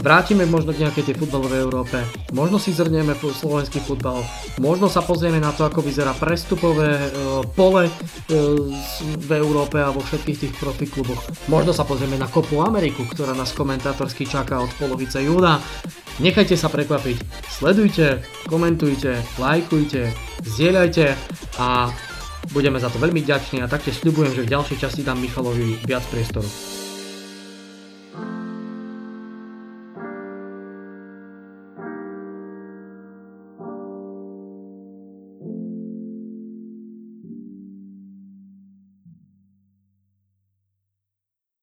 [0.00, 1.98] vrátime možno k nejakej tej futbalovej Európe,
[2.30, 4.22] možno si zrnieme slovenský futbal,
[4.62, 7.08] možno sa pozrieme na to, ako vyzerá prestupové e,
[7.54, 7.92] pole e,
[9.18, 11.50] v Európe a vo všetkých tých profikluboch.
[11.50, 15.58] Možno sa pozrieme na Kopu Ameriku, ktorá nás komentátorsky čaká od polovice júna.
[16.18, 20.10] Nechajte sa prekvapiť, sledujte, komentujte, lajkujte,
[20.42, 21.14] zdieľajte
[21.62, 21.94] a
[22.50, 26.02] budeme za to veľmi vďační a taktiež sľubujem, že v ďalšej časti dám Michalovi viac
[26.10, 26.77] priestoru.